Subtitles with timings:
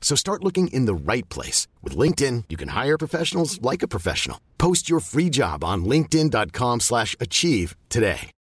[0.00, 1.68] So start looking in the right place.
[1.84, 4.38] With LinkedIn, you can hire professionals like a professional.
[4.58, 8.32] Post your free job on linkedin.com slash achieve today.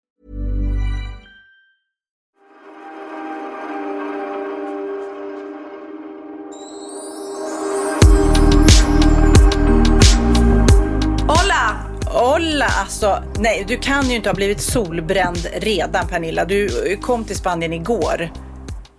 [11.29, 11.85] Hola!
[12.07, 13.23] Olla, alltså.
[13.39, 16.45] Nej, du kan ju inte ha blivit solbränd redan Pernilla.
[16.45, 18.31] Du kom till Spanien igår.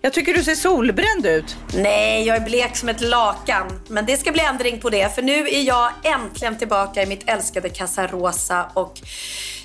[0.02, 1.58] Jag tycker du ser solbränd ut.
[1.74, 3.82] Nej, jag är blek som ett lakan.
[3.88, 5.16] Men det ska bli ändring på det.
[5.16, 8.72] För nu är jag äntligen tillbaka i mitt älskade Casa Rosa.
[8.74, 9.02] Och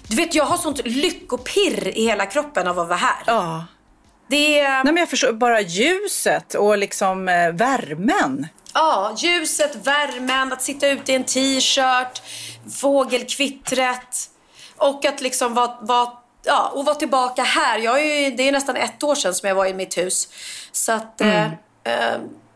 [0.08, 3.22] du vet, jag har sånt lyckopirr i hela kroppen av att vara här.
[3.26, 3.64] Ja.
[4.28, 4.84] Det är...
[4.84, 8.46] Nej, men jag förstår bara ljuset och liksom eh, värmen.
[8.74, 12.22] Ja, ljuset, värmen, att sitta ute i en t-shirt,
[12.80, 14.30] fågelkvittret
[14.76, 16.08] och att liksom vara, vara,
[16.44, 17.78] ja, och vara tillbaka här.
[17.78, 20.28] Jag är ju, det är nästan ett år sedan som jag var i mitt hus.
[20.72, 21.50] Så att eh, eh,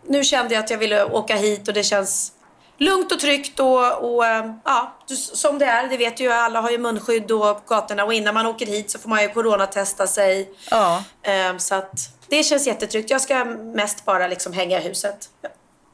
[0.06, 2.33] nu kände jag att jag ville åka hit och det känns
[2.78, 5.89] lugnt och tryggt och, och eh, ja, som det är.
[5.89, 8.98] Det vet ju alla har ju munskydd på gatorna och innan man åker hit så
[8.98, 10.50] får man ju coronatesta sig.
[10.70, 11.05] Ja.
[11.23, 11.92] Eh, så att
[12.28, 13.11] det känns jättetryggt.
[13.11, 15.28] Jag ska mest bara liksom hänga i huset.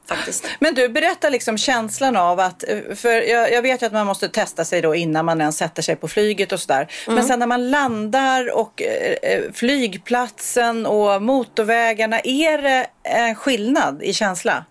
[0.09, 0.47] Faktiskt.
[0.59, 2.65] Men du, berätta liksom känslan av att,
[2.97, 5.83] för jag, jag vet ju att man måste testa sig då innan man ens sätter
[5.83, 6.89] sig på flyget och sådär.
[7.07, 14.13] Men sen när man landar och eh, flygplatsen och motorvägarna, är det en skillnad i
[14.13, 14.64] känsla?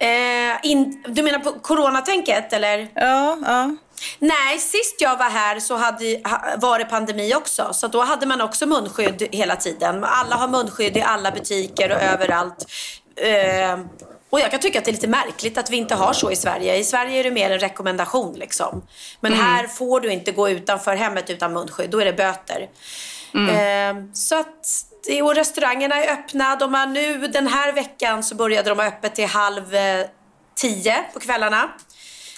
[0.00, 2.88] Eh, in, du menar på coronatänket eller?
[2.94, 3.76] Ja, ja.
[4.18, 7.68] Nej, sist jag var här så hade, ha- var det pandemi också.
[7.72, 10.04] Så då hade man också munskydd hela tiden.
[10.04, 12.66] Alla har munskydd i alla butiker och överallt.
[13.16, 13.78] Eh,
[14.30, 16.36] och jag kan tycka att det är lite märkligt att vi inte har så i
[16.36, 16.76] Sverige.
[16.76, 18.82] I Sverige är det mer en rekommendation liksom.
[19.20, 21.90] Men här får du inte gå utanför hemmet utan munskydd.
[21.90, 22.68] Då är det böter.
[23.34, 24.66] Eh, så att,
[25.22, 26.56] och restaurangerna är öppna.
[26.56, 30.06] De har nu, den här veckan så började de ha öppet till halv eh,
[30.54, 31.68] tio på kvällarna.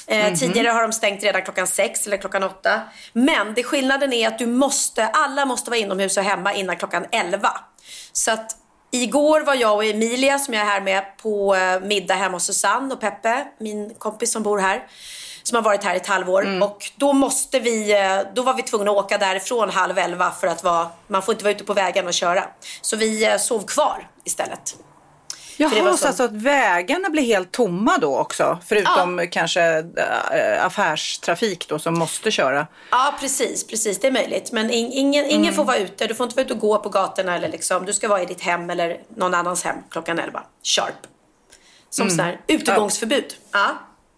[0.06, 2.80] Eh, Tidigare har de stängt redan klockan sex eller klockan åtta.
[3.12, 7.06] Men det skillnaden är att du måste, alla måste vara inomhus och hemma innan klockan
[7.12, 7.60] elva.
[8.12, 8.56] Så att
[8.90, 12.44] igår var jag och Emilia som jag är här med på eh, middag hemma hos
[12.44, 14.86] Susanne och Peppe, min kompis som bor här.
[15.42, 16.62] Som har varit här i ett halvår.
[16.62, 20.46] Och då måste vi, eh, då var vi tvungna att åka därifrån halv elva för
[20.46, 22.44] att vara, man får inte vara ute på vägen och köra.
[22.80, 24.76] Så vi eh, sov kvar istället.
[25.60, 28.58] Jaha, så så- alltså att vägarna blir helt tomma då också?
[28.66, 32.66] Förutom kanske äh, affärstrafik då som måste köra.
[32.90, 33.66] Ja, precis.
[33.66, 34.52] precis Det är möjligt.
[34.52, 36.06] Men in, ingen, ingen får vara ute.
[36.06, 37.36] Du får inte vara ute och gå på gatorna.
[37.36, 37.86] Eller liksom.
[37.86, 40.42] Du ska vara i ditt hem eller någon annans hem klockan 11.
[40.62, 41.06] Sharp.
[41.90, 43.34] Som sån här utegångsförbud.
[43.52, 43.68] Ja.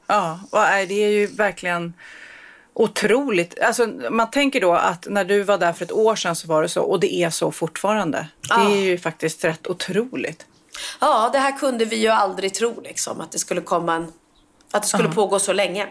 [0.06, 1.94] Ja, och nej, det är ju verkligen
[2.74, 3.60] otroligt.
[3.60, 6.62] Alltså, man tänker då att när du var där för ett år sedan så var
[6.62, 8.26] det så och det är så fortfarande.
[8.48, 10.46] Det är ju faktiskt rätt otroligt.
[11.00, 13.20] Ja, det här kunde vi ju aldrig tro liksom.
[13.20, 14.12] Att det skulle komma en...
[14.70, 15.88] Att det skulle pågå så länge.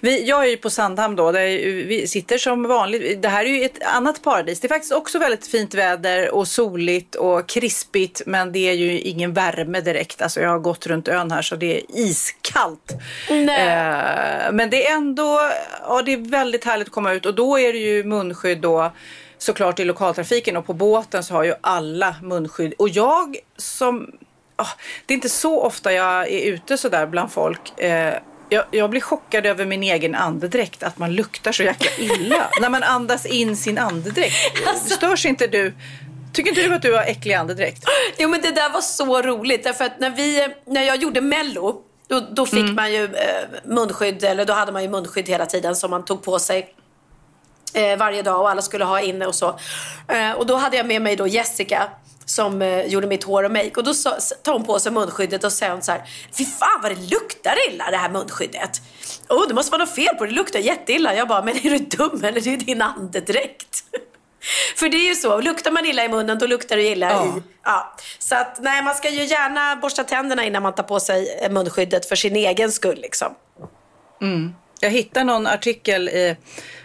[0.00, 1.46] Vi, jag är ju på Sandhamn då, där
[1.86, 3.22] vi sitter som vanligt.
[3.22, 4.60] Det här är ju ett annat paradis.
[4.60, 9.00] Det är faktiskt också väldigt fint väder och soligt och krispigt men det är ju
[9.00, 10.22] ingen värme direkt.
[10.22, 12.92] Alltså jag har gått runt ön här så det är iskallt.
[13.28, 15.40] Eh, men det är ändå,
[15.82, 18.92] ja det är väldigt härligt att komma ut och då är det ju munskydd då
[19.38, 22.74] såklart i lokaltrafiken och på båten så har ju alla munskydd.
[22.78, 24.10] Och jag som,
[24.56, 24.68] ah,
[25.06, 27.80] det är inte så ofta jag är ute så där bland folk.
[27.80, 28.14] Eh,
[28.48, 32.70] jag, jag blir chockad över min egen andedräkt, att man luktar så jäkla illa när
[32.70, 34.34] man andas in sin andedräkt.
[34.76, 35.74] Störs inte du?
[36.32, 37.84] Tycker inte du att du har äcklig andedräkt?
[38.18, 41.82] Jo men det där var så roligt därför att när, vi, när jag gjorde mello
[42.08, 43.10] då, då fick man ju eh,
[43.64, 46.74] munskydd, eller då hade man ju munskydd hela tiden som man tog på sig
[47.74, 49.58] eh, varje dag och alla skulle ha inne och så.
[50.08, 51.88] Eh, och då hade jag med mig då Jessica
[52.24, 53.70] som eh, gjorde mitt hår och make.
[53.76, 56.02] Och då sa, tar hon på sig munskyddet och säger hon så här,
[56.38, 58.82] fy fan vad det luktar illa det här munskyddet.
[59.28, 61.14] Oh, det måste vara något fel på det, det luktar jätteilla.
[61.14, 62.40] Jag bara, men är du dum eller?
[62.40, 63.84] Det är din andedräkt.
[64.76, 67.26] För det är ju så, luktar man illa i munnen då luktar det illa ja.
[67.26, 67.42] i...
[67.64, 67.96] Ja.
[68.18, 72.06] Så att nej, man ska ju gärna borsta tänderna innan man tar på sig munskyddet
[72.06, 73.34] för sin egen skull liksom.
[74.22, 74.54] Mm.
[74.80, 76.36] Jag hittade någon artikel i eh,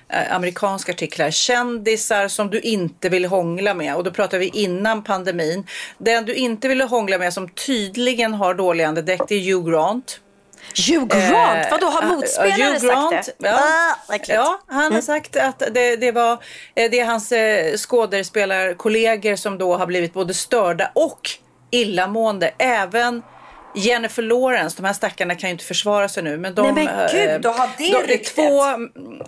[0.10, 1.32] amerikanska artiklar.
[1.32, 3.96] Kändisar som du inte vill hångla med.
[3.96, 5.68] Och då pratar vi innan pandemin.
[5.98, 10.20] Den du inte ville hångla med som tydligen har dålig andedräkt är Hugh Grant.
[10.88, 11.66] Hugh Grant?
[11.66, 13.48] Eh, Vadå, har motspelare uh, sagt det?
[13.48, 14.94] Ja, ah, ja han mm.
[14.94, 16.32] har sagt att det, det, var
[16.76, 21.30] eh, det är hans eh, skådespelarkollegor som då har blivit både störda och
[21.72, 22.52] illamående.
[22.58, 23.24] Även
[23.75, 26.38] Jennifer Lawrence, de här stackarna kan ju inte försvara sig nu.
[26.38, 28.63] Men de, Nej men gud, då har det de, två,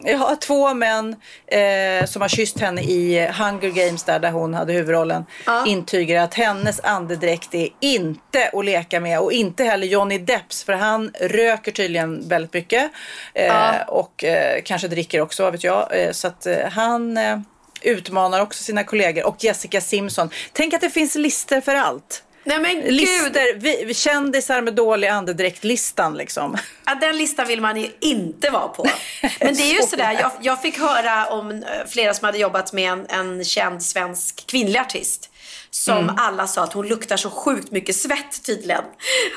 [0.03, 1.15] ja, två män
[1.47, 5.65] eh, som har kysst henne i Hunger Games där, där hon hade huvudrollen ja.
[5.67, 10.73] intygar att hennes andedräkt är inte att leka med och inte heller Johnny Depps för
[10.73, 12.91] han röker tydligen väldigt mycket
[13.33, 13.83] eh, ja.
[13.87, 15.87] och eh, kanske dricker också, vad vet jag.
[15.91, 17.39] Eh, så att eh, han eh,
[17.81, 20.29] utmanar också sina kollegor och Jessica Simpson.
[20.53, 22.23] Tänk att det finns lister för allt.
[22.43, 26.57] Nej men Lister, vi, kändisar med dålig andedräkt-listan liksom.
[26.85, 28.85] Ja, den listan vill man ju inte vara på.
[29.39, 32.73] Men det är ju sådär, jag, jag fick höra om eh, flera som hade jobbat
[32.73, 35.29] med en, en känd svensk kvinnlig artist.
[35.69, 36.15] Som mm.
[36.17, 38.83] alla sa att hon luktar så sjukt mycket svett tydligen.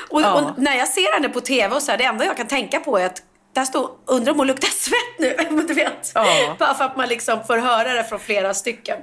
[0.09, 0.33] Och, ja.
[0.33, 2.79] och när jag ser henne på tv och så här, det enda jag kan tänka
[2.79, 3.21] på är att
[3.55, 5.63] där står, undrar om hon luktar svett nu.
[5.67, 6.11] du vet.
[6.13, 6.55] Ja.
[6.59, 8.97] Bara för att man liksom får höra det från flera stycken.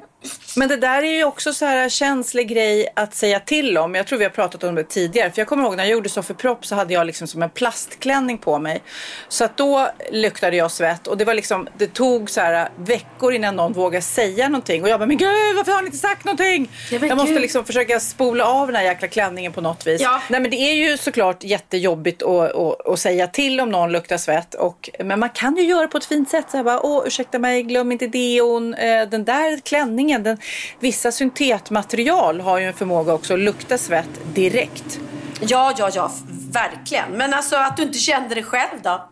[0.57, 3.95] Men det där är ju också så här känslig grej att säga till om.
[3.95, 5.31] Jag tror vi har pratat om det tidigare.
[5.31, 7.51] För jag kommer ihåg när jag gjorde Sofie Propp så hade jag liksom som en
[7.51, 8.83] plastklänning på mig.
[9.29, 13.33] Så att då luktade jag svett och det var liksom, det tog så här veckor
[13.33, 14.83] innan någon vågade säga någonting.
[14.83, 16.71] Och jag bara, men gud varför har ni inte sagt någonting?
[16.91, 20.01] Ja, jag måste liksom försöka spola av den här jäkla klänningen på något vis.
[20.01, 20.23] Ja.
[20.29, 24.17] Nej men det är ju såklart jättejobbigt att, att, att säga till om någon luktar
[24.17, 24.42] svett.
[24.55, 26.51] Och, men man kan ju göra på ett fint sätt.
[26.51, 28.75] Så här bara, åh ursäkta mig, glöm inte deon.
[28.75, 30.23] Eh, den där klänningen klänningen.
[30.23, 30.39] Den,
[30.81, 35.01] vissa syntetmaterial har ju en förmåga också att lukta svett direkt.
[35.41, 36.13] Ja, ja, ja,
[36.53, 37.13] verkligen.
[37.13, 39.09] Men alltså att du inte kände det själv då?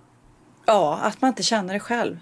[0.67, 2.19] Ja, att man inte känner det själv.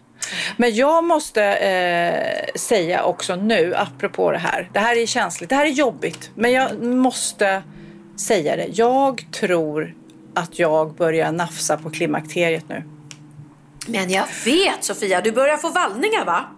[0.56, 4.70] Men jag måste eh, säga också nu, apropå det här.
[4.72, 6.30] Det här är känsligt, det här är jobbigt.
[6.34, 7.62] Men jag måste
[8.16, 8.68] säga det.
[8.72, 9.94] Jag tror
[10.34, 12.82] att jag börjar nafsa på klimakteriet nu.
[13.90, 16.57] Men jag vet Sofia, du börjar få vallningar va?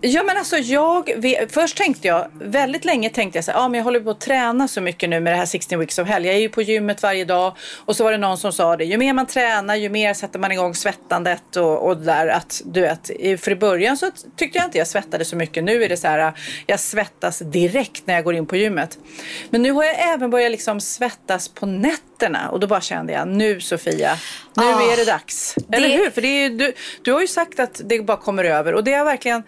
[0.00, 1.10] Ja men alltså jag,
[1.50, 4.20] först tänkte jag, väldigt länge tänkte jag så här, ja men jag håller på att
[4.20, 6.24] träna så mycket nu med det här 16 weeks of hell.
[6.24, 8.84] Jag är ju på gymmet varje dag och så var det någon som sa det,
[8.84, 12.80] ju mer man tränar ju mer sätter man igång svettandet och, och där att du
[12.80, 13.06] vet,
[13.40, 15.64] för i början så tyckte jag inte jag svettade så mycket.
[15.64, 16.32] Nu är det så här,
[16.66, 18.98] jag svettas direkt när jag går in på gymmet.
[19.50, 23.28] Men nu har jag även börjat liksom svettas på nätterna och då bara kände jag,
[23.28, 24.16] nu Sofia,
[24.56, 25.54] nu oh, är det dags.
[25.68, 25.76] Det...
[25.76, 26.10] Eller hur?
[26.10, 26.72] För det är, du,
[27.02, 29.42] du har ju sagt att det bara kommer över och det är verkligen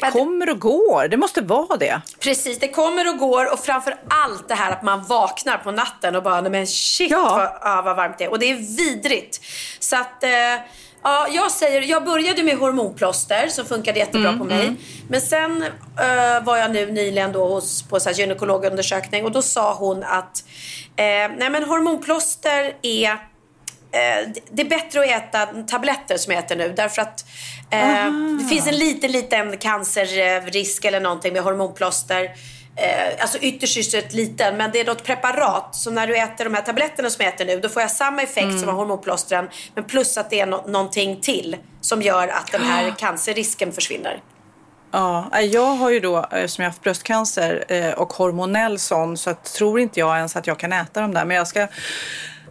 [0.00, 1.08] det kommer och går.
[1.08, 2.00] Det måste vara det.
[2.20, 6.16] Precis, det kommer och går och framför allt det här att man vaknar på natten
[6.16, 7.22] och bara, men shit ja.
[7.22, 8.30] vad, ja, vad varmt det är.
[8.30, 9.40] Och det är vidrigt.
[9.78, 10.30] Så att, eh,
[11.02, 14.62] ja, jag säger, jag började med hormonplåster som funkade jättebra mm, på mig.
[14.62, 14.76] Mm.
[15.08, 19.42] Men sen eh, var jag nu nyligen då hos, på så här gynekologundersökning och då
[19.42, 20.44] sa hon att
[20.96, 21.04] eh,
[21.38, 23.18] nej men hormonplåster är
[24.50, 26.72] det är bättre att äta tabletter som jag äter nu.
[26.76, 27.24] Därför att
[27.70, 32.30] eh, det finns en liten, liten cancerrisk eller någonting med hormonplåster.
[32.76, 34.56] Eh, alltså ytterst, ytterst liten.
[34.56, 35.74] Men det är något preparat.
[35.74, 37.60] Så när du äter de här tabletterna som jag äter nu.
[37.60, 38.60] Då får jag samma effekt mm.
[38.60, 39.48] som hormonplåstren.
[39.74, 41.56] Men plus att det är no någonting till.
[41.80, 44.20] Som gör att den här cancerrisken försvinner.
[44.90, 49.16] Ja, jag har ju då, eh, som jag har haft bröstcancer eh, och hormonell sån,
[49.16, 51.24] så tror inte jag ens att jag kan äta dem där.
[51.24, 51.66] Men jag ska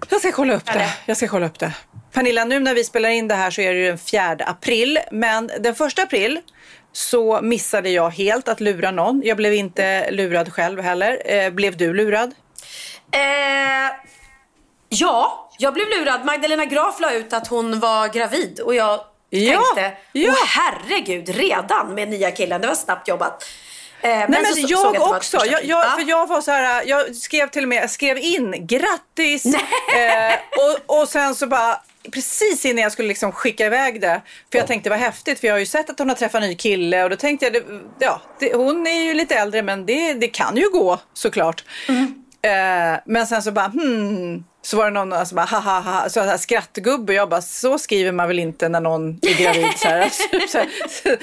[0.09, 0.93] jag ska kolla upp det.
[1.05, 1.71] Jag ska kolla upp det.
[2.13, 4.99] Pernilla, nu när vi spelar in det här så är det ju den 4 april.
[5.11, 6.39] Men den 1 april
[6.91, 9.21] så missade jag helt att lura någon.
[9.25, 11.21] Jag blev inte lurad själv heller.
[11.25, 12.33] Eh, blev du lurad?
[13.11, 13.95] Eh,
[14.89, 16.25] ja, jag blev lurad.
[16.25, 18.99] Magdalena Graf la ut att hon var gravid och jag
[19.29, 20.31] ja, tänkte, ja.
[20.31, 22.61] åh herregud, redan med nya killen.
[22.61, 23.43] Det var snabbt jobbat.
[24.01, 25.37] Eh, Nej, men, så, jag också.
[25.45, 25.95] Jag, jag, ja.
[25.99, 30.33] för jag var så här, jag skrev till och med, skrev in grattis eh,
[30.87, 34.21] och, och sen så bara precis innan jag skulle liksom skicka iväg det.
[34.51, 36.49] För jag tänkte vad häftigt för jag har ju sett att hon har träffat en
[36.49, 37.63] ny kille och då tänkte jag, det,
[37.99, 41.63] ja, det, hon är ju lite äldre men det, det kan ju gå såklart.
[41.89, 42.23] Mm.
[42.41, 46.09] Eh, men sen så bara hmm, så var det någon som alltså bara ha ha
[46.09, 47.13] så här skrattgubbe.
[47.13, 49.77] Jag bara så skriver man väl inte när någon är gravid.
[49.77, 50.09] Så här.
[50.47, 51.17] så här,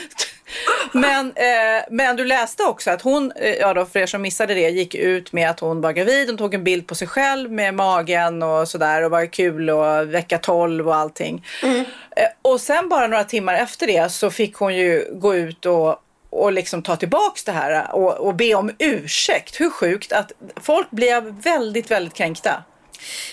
[0.93, 4.55] Men, eh, men du läste också att hon, eh, ja då för er som missade
[4.55, 6.29] det, gick ut med att hon var gravid.
[6.29, 10.15] Hon tog en bild på sig själv med magen och sådär och var kul och
[10.15, 11.47] vecka 12 och allting.
[11.63, 11.81] Mm.
[12.17, 15.99] Eh, och sen bara några timmar efter det så fick hon ju gå ut och
[16.33, 19.61] och liksom ta tillbaks det här och, och be om ursäkt.
[19.61, 20.33] Hur sjukt att
[20.63, 22.65] folk blir väldigt, väldigt kränkta.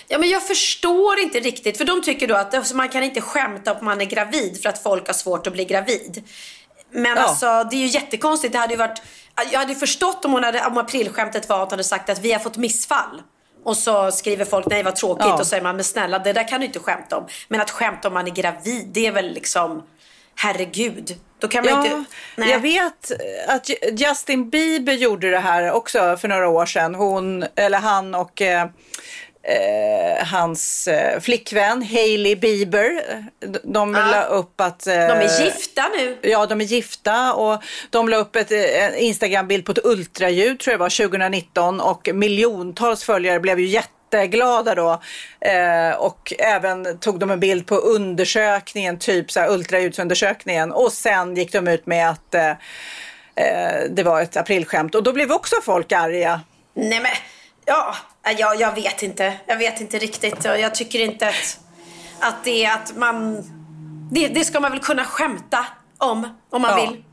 [0.08, 3.20] Ja, men jag förstår inte riktigt, för de tycker då att alltså, man kan inte
[3.20, 6.22] skämta om man är gravid för att folk har svårt att bli gravid.
[6.92, 7.22] Men ja.
[7.22, 8.52] alltså, det är ju jättekonstigt.
[8.52, 9.02] Det hade ju varit,
[9.52, 12.32] jag hade förstått om, hon hade, om aprilskämtet var att hon hade sagt att vi
[12.32, 13.22] har fått missfall.
[13.64, 15.38] Och så skriver folk nej vad tråkigt ja.
[15.38, 17.26] och säger man men snälla det där kan du inte skämta om.
[17.48, 19.82] Men att skämta om man är gravid det är väl liksom
[20.34, 21.16] herregud.
[21.38, 22.10] Då kan man ja, inte...
[22.36, 22.50] Nej.
[22.50, 23.10] Jag vet
[23.48, 23.70] att
[24.00, 26.94] Justin Bieber gjorde det här också för några år sedan.
[26.94, 28.68] Hon, eller han och eh,
[29.42, 33.02] eh, hans eh, flickvän Hailey Bieber.
[33.62, 34.10] De ah.
[34.10, 34.86] la upp att...
[34.86, 36.18] Eh, de är gifta nu.
[36.22, 40.72] Ja, de är gifta och de la upp ett, en Instagram-bild på ett ultraljud tror
[40.72, 45.02] jag det var 2019 och miljontals följare blev ju jätteglada då.
[45.40, 51.36] Eh, och även tog de en bild på undersökningen, typ så här ultraljudsundersökningen och sen
[51.36, 55.56] gick de ut med att eh, eh det var ett aprilskämt och då blev också
[55.62, 56.40] folk arga.
[56.74, 57.12] Nej men
[57.64, 57.96] Ja,
[58.38, 59.34] jag, jag vet inte.
[59.46, 60.44] Jag vet inte riktigt.
[60.44, 61.60] Jag tycker inte att,
[62.18, 63.44] att det är att man...
[64.12, 65.66] Det, det ska man väl kunna skämta
[65.98, 66.90] om, om man ja.
[66.90, 67.04] vill.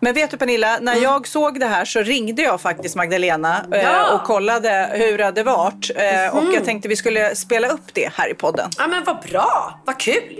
[0.00, 1.04] Men vet du Pernilla, när mm.
[1.04, 4.14] jag såg det här så ringde jag faktiskt Magdalena eh, ja.
[4.14, 5.90] och kollade hur det hade varit.
[5.96, 6.32] Mm.
[6.32, 8.70] Och jag tänkte vi skulle spela upp det här i podden.
[8.78, 10.38] Ja men vad bra, vad kul.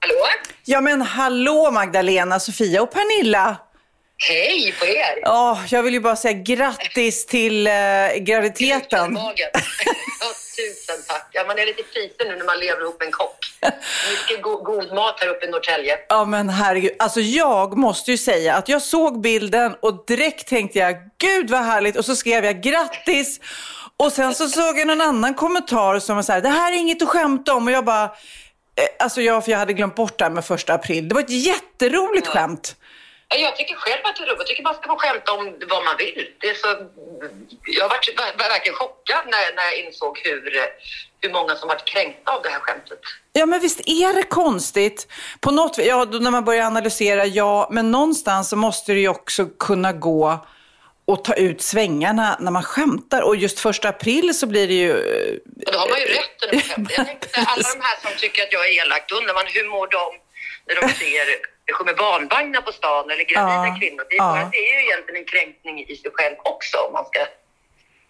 [0.00, 0.24] Hallå?
[0.64, 3.56] Ja men hallå Magdalena, Sofia och Pernilla.
[4.26, 5.22] Hej på er!
[5.24, 7.72] Oh, jag vill ju bara säga grattis till eh,
[8.16, 9.18] graviditeten.
[9.36, 9.50] ja,
[10.56, 11.28] tusen tack.
[11.32, 13.38] Ja, man är lite frisen nu när man lever ihop med en kock.
[14.10, 15.98] Mycket go god mat här uppe i Norrtälje.
[16.08, 16.92] Ja, men herregud.
[16.98, 21.60] Alltså jag måste ju säga att jag såg bilden och direkt tänkte jag, gud vad
[21.60, 21.96] härligt.
[21.96, 23.40] Och så skrev jag grattis.
[23.96, 26.76] Och sen så såg jag någon annan kommentar som var så här, det här är
[26.76, 27.66] inget att skämta om.
[27.66, 28.08] Och jag bara, eh,
[28.98, 31.08] alltså jag, för jag hade glömt bort det här med första april.
[31.08, 32.32] Det var ett jätteroligt ja.
[32.32, 32.76] skämt.
[33.36, 34.38] Jag tycker själv att det är roligt.
[34.38, 36.30] Jag tycker man ska få skämta om vad man vill.
[36.40, 36.68] Det är så,
[37.66, 38.08] jag varit
[38.38, 40.52] verkligen chockad när, när jag insåg hur,
[41.20, 42.98] hur många som varit kränkta av det här skämtet.
[43.32, 45.08] Ja, men visst är det konstigt?
[45.40, 49.46] På något ja, när man börjar analysera, ja, men någonstans så måste det ju också
[49.46, 50.46] kunna gå
[51.04, 53.22] och ta ut svängarna när man skämtar.
[53.22, 54.92] Och just första april så blir det ju...
[55.66, 56.94] Och då har man ju rätt att skämta.
[56.96, 59.68] Jag tänkte, alla de här som tycker att jag är elak, då undrar man hur
[59.70, 60.18] mår de
[60.66, 64.04] när de ser med barnvagnar på stan eller gravida ja, kvinnor.
[64.10, 64.48] Det är, ja.
[64.52, 67.20] det är ju egentligen en kränkning i sig själv också om man ska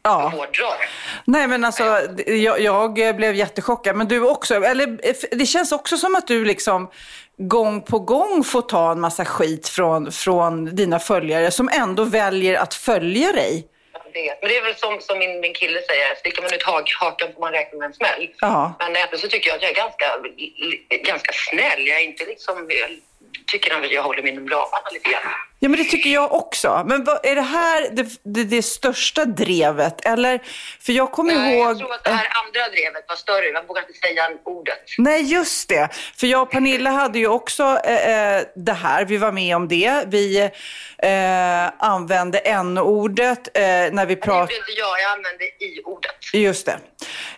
[0.02, 0.32] ja.
[0.52, 0.88] det.
[1.24, 1.82] Nej men alltså,
[2.26, 3.96] jag, jag, blev jättechockad.
[3.96, 4.98] Men du också, eller
[5.36, 6.90] det känns också som att du liksom
[7.36, 12.58] gång på gång får ta en massa skit från, från dina följare som ändå väljer
[12.58, 13.68] att följa dig.
[14.40, 17.28] Men det är väl som, som min, min kille säger, sticker man ut hak, hakan
[17.34, 18.30] får man räkna med en smäll.
[18.40, 18.72] Ja.
[18.78, 20.06] Men ändå så tycker jag att jag är ganska,
[21.12, 21.86] ganska snäll.
[21.86, 22.68] Jag är inte liksom
[23.48, 25.22] tycker han väl jag håller mig inom ramarna lite grann.
[25.60, 26.84] Ja, men det tycker jag också.
[26.86, 30.06] Men vad, är det här det, det, det, största drevet?
[30.06, 30.42] Eller,
[30.80, 31.70] för jag kommer Nej, ihåg...
[31.70, 33.46] Jag tror att det här andra drevet var större.
[33.46, 34.84] Jag vågar inte säga ordet.
[34.98, 35.88] Nej, just det.
[36.16, 39.04] För jag och Pernilla hade ju också eh, eh det här.
[39.04, 40.04] Vi var med om det.
[40.06, 40.50] Vi
[40.98, 43.62] eh, använde n-ordet eh,
[43.92, 44.46] när vi pratade...
[44.46, 45.00] Det gjorde inte jag.
[45.00, 46.34] Jag använde i-ordet.
[46.34, 46.78] Just det.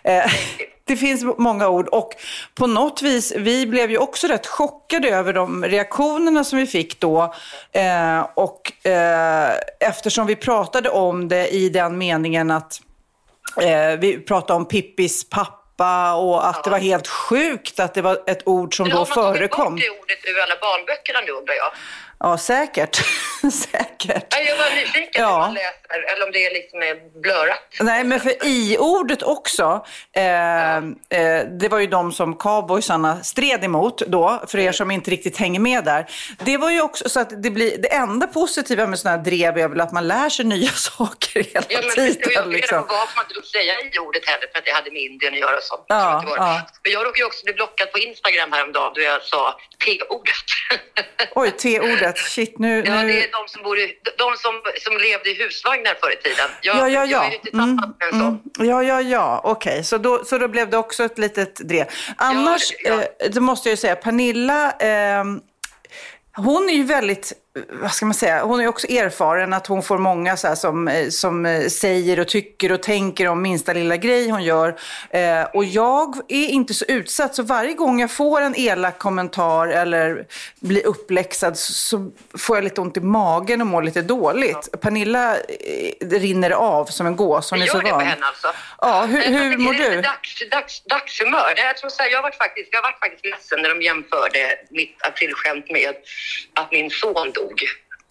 [0.03, 0.31] Eh,
[0.91, 2.15] det finns många ord och
[2.55, 6.99] på något vis, vi blev ju också rätt chockade över de reaktionerna som vi fick
[6.99, 7.33] då.
[8.19, 12.81] Eh, och eh, eftersom vi pratade om det i den meningen att
[13.61, 16.61] eh, vi pratade om Pippis pappa och att ja.
[16.63, 19.19] det var helt sjukt att det var ett ord som då förekom.
[19.19, 21.71] Har man tagit bort det ordet ur alla barnböckerna nu undrar jag?
[22.23, 22.95] Ja, säkert.
[23.71, 24.35] säkert.
[24.47, 25.37] Jag var nyfiken ja.
[25.39, 27.59] man läser, eller om det liksom är blörat.
[27.79, 29.85] Nej, men för i-ordet också,
[30.15, 30.77] eh, ja.
[31.09, 35.37] eh, det var ju de som cowboysarna stred emot då, för er som inte riktigt
[35.37, 36.05] hänger med där.
[36.37, 39.57] Det var ju också så att det blir, det enda positiva med sådana här drev
[39.57, 42.31] är väl att man lär sig nya saker hela ja, men, tiden.
[42.33, 42.77] Jag liksom.
[42.89, 45.57] varför man inte fick säga i-ordet heller, för att det hade med Indien att göra
[45.57, 45.85] och sånt.
[45.87, 46.61] Ja, ja.
[46.83, 50.47] Men jag råkade ju också bli blockad på Instagram häromdagen då jag sa T-ordet.
[51.35, 52.10] Oj, T-ordet.
[52.17, 55.95] Shit, nu, ja, det är de som, bor i, de som, som levde i husvagnar
[56.01, 56.49] förr i tiden.
[56.61, 57.05] Jag, ja, ja, ja.
[57.05, 58.21] Jag är inte mm, en sån.
[58.21, 58.69] Mm.
[58.69, 59.41] Ja, ja, ja.
[59.43, 59.83] Okej, okay.
[59.83, 61.85] så, då, så då blev det också ett litet drev.
[62.17, 63.25] Annars, ja, ja.
[63.25, 65.23] Eh, det måste jag ju säga, Pernilla, eh,
[66.35, 69.97] hon är ju väldigt vad ska man säga, hon är också erfaren att hon får
[69.97, 74.29] många så som, eh, som eh, säger och tycker och tänker om minsta lilla grej
[74.29, 74.79] hon gör.
[75.09, 79.67] Eh, och jag är inte så utsatt, så varje gång jag får en elak kommentar
[79.67, 80.25] eller
[80.59, 84.69] blir uppläxad så får jag lite ont i magen och mår lite dåligt.
[84.71, 84.77] Ja.
[84.77, 87.83] Pernilla eh, rinner av som en gås, hon är så van.
[87.83, 88.47] det på henne alltså?
[88.81, 90.01] Ja, hur, hur mår du?
[90.01, 91.53] Dags, dags, dagshumör.
[91.57, 95.05] Jag, tror så här, jag, var faktiskt, jag var faktiskt ledsen när de jämförde mitt
[95.07, 95.95] aprilskämt med
[96.53, 97.61] att min son dog.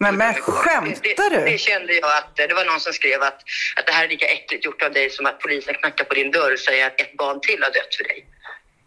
[0.02, 1.36] Men, men skämtar du?
[1.36, 3.40] Det, det, kände jag att det var någon som skrev att,
[3.76, 6.30] att det här är lika äckligt gjort av dig som att polisen knackar på din
[6.30, 8.26] dörr och säger att ett barn till har dött för dig.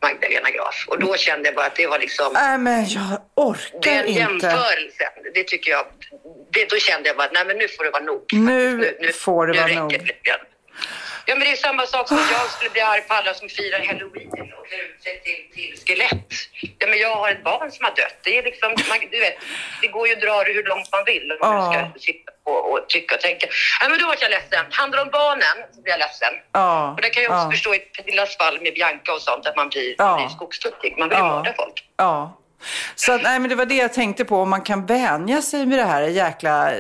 [0.02, 0.86] Magdalena Graf.
[0.88, 2.34] Och då kände jag bara att det var liksom...
[2.34, 4.20] Nej, men jag orkar den inte.
[4.20, 5.86] jämförelsen, det tycker jag...
[6.52, 8.24] Det, då kände jag bara att nej, men nu får det vara nog.
[8.34, 9.92] Nu, nu, nu får det vara nog.
[9.92, 10.53] Det.
[11.26, 13.50] Ja, men det är samma sak som att jag skulle bli arg på alla som
[13.50, 16.32] firar halloween och klär ut sig till, till skelett.
[16.80, 18.18] Ja, men jag har ett barn som har dött.
[18.24, 19.38] Det, är liksom, man, du vet,
[19.82, 21.72] det går ju att dra det hur långt man vill om man oh.
[21.72, 23.48] ska sitta och, och tycka och tänka.
[23.82, 24.66] Ja, men då var jag ledsen.
[24.72, 26.34] Handlar det om barnen så blir jag ledsen.
[26.54, 26.94] Oh.
[26.96, 27.52] Och det kan jag också oh.
[27.52, 30.98] förstå i Pernillas fall med Bianca och sånt, att man blir, blir skogstokig.
[30.98, 31.78] Man vill ju mörda folk.
[31.98, 32.40] Ja.
[32.96, 35.80] Så nej, men det var det jag tänkte på, om man kan vänja sig med
[35.80, 36.76] det här jäkla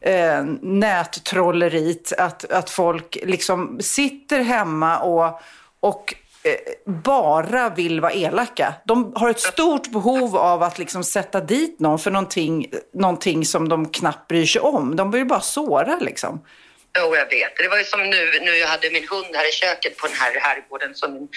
[0.00, 2.12] eh, nättrolleriet.
[2.18, 5.40] Att, att folk liksom sitter hemma och,
[5.80, 8.74] och eh, bara vill vara elaka.
[8.84, 13.68] De har ett stort behov av att liksom sätta dit någon för någonting, någonting som
[13.68, 14.96] de knappt bryr sig om.
[14.96, 16.40] De vill bara såra liksom.
[16.98, 17.56] Jo, jag vet.
[17.56, 20.16] Det var ju som nu, nu jag hade min hund här i köket på den
[20.16, 21.28] här herrgården som min,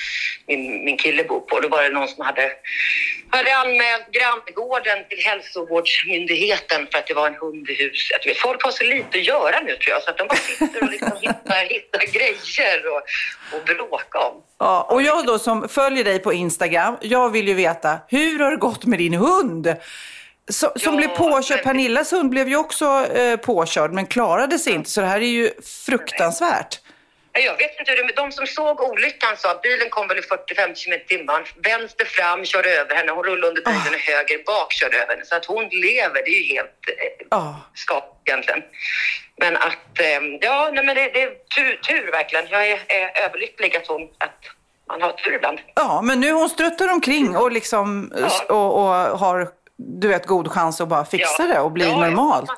[0.47, 1.59] min, min kille bor på.
[1.59, 2.51] Då var det någon som hade,
[3.29, 8.25] hade anmält granngården till hälsovårdsmyndigheten för att det var en hund i huset.
[8.25, 10.83] Vet, folk har så lite att göra nu tror jag så att de bara sitter
[10.83, 13.01] och liksom hittar, hittar grejer och,
[13.53, 14.43] och bråkar om.
[14.59, 18.51] Ja, och jag då som följer dig på Instagram, jag vill ju veta, hur har
[18.51, 19.75] det gått med din hund?
[20.50, 21.63] Så, som ja, blev påkörd.
[21.63, 24.89] Pernillas hund blev ju också eh, påkörd men klarade sig inte.
[24.89, 25.51] Så det här är ju
[25.86, 26.79] fruktansvärt.
[27.34, 30.94] Jag vet inte, de som såg olyckan sa att bilen kom väl i 40-50 km
[30.94, 31.44] i timmen.
[31.63, 33.12] Vänster fram, körde över henne.
[33.12, 33.94] Hon rullade under bilen oh.
[33.94, 35.25] och höger bak körde över henne.
[35.25, 36.79] Så att hon lever, det är ju helt
[37.32, 37.56] eh, oh.
[37.74, 38.63] skap egentligen.
[39.38, 42.48] Men att, eh, ja, nej, men det, det är tur, tur, verkligen.
[42.50, 44.39] Jag är, är överlycklig att, hon, att
[44.88, 45.60] man har tur ibland.
[45.75, 48.56] Ja, men nu hon struttar omkring och, liksom, ja.
[48.56, 49.48] och, och har
[49.79, 51.53] du vet, god chans att bara fixa ja.
[51.53, 52.50] det och bli ja, normalt.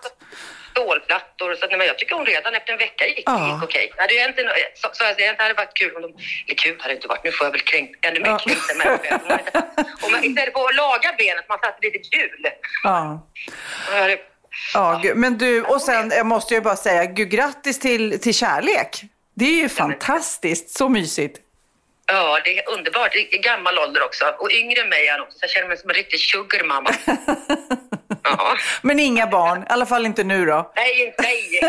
[0.71, 1.55] Stålplattor.
[1.55, 3.53] Så, nej, jag tycker hon redan efter en vecka gick, ja.
[3.53, 3.91] gick okej.
[3.97, 6.07] Det så, så, så, det hade varit kul om de...
[6.45, 7.23] Eller kul hade det inte varit.
[7.23, 8.37] Nu får jag väl kränkt, ännu mer ja.
[8.37, 8.99] kränkt med
[10.01, 12.47] Om man istället för att laga benet, man satte lite hjul.
[12.83, 13.27] Ja.
[14.73, 19.01] Ja, men du, och sen jag måste jag bara säga, gud, grattis till, till kärlek.
[19.35, 21.39] Det är ju fantastiskt, så mysigt.
[22.11, 23.15] Ja, det är underbart.
[23.15, 24.25] I gammal ålder också.
[24.39, 25.37] Och yngre än mig är han också.
[25.37, 26.89] Så jag känner mig som en riktig sugarmamma.
[28.23, 28.57] ja.
[28.81, 29.61] Men inga barn.
[29.61, 30.71] I alla fall inte nu då.
[30.75, 31.61] Nej, nej.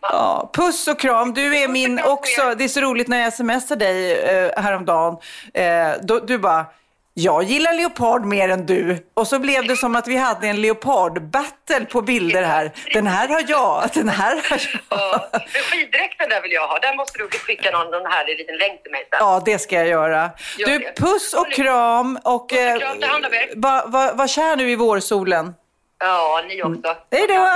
[0.00, 1.34] Ja, puss och kram.
[1.34, 2.54] Du är min också.
[2.58, 5.16] Det är så roligt när jag smsar dig eh, häromdagen.
[5.54, 6.66] Eh, då, du bara,
[7.14, 9.06] jag gillar leopard mer än du.
[9.14, 12.72] Och så blev det som att vi hade en leopard-battle på bilder här.
[12.92, 14.80] Den här har jag, den här har jag.
[14.88, 15.28] Ja,
[15.70, 16.78] skiddräkten där vill jag ha.
[16.78, 19.18] Den måste du skicka någon, någon härlig liten länk till mig sen.
[19.20, 20.30] Ja, det ska jag göra.
[20.58, 20.96] Gör du, det.
[20.96, 22.18] puss och kram.
[22.24, 23.52] Och, puss och kram, ta hand om er.
[23.56, 25.54] Var va, va kär nu i vårsolen.
[25.98, 26.96] Ja, ni också.
[27.10, 27.48] Hej då.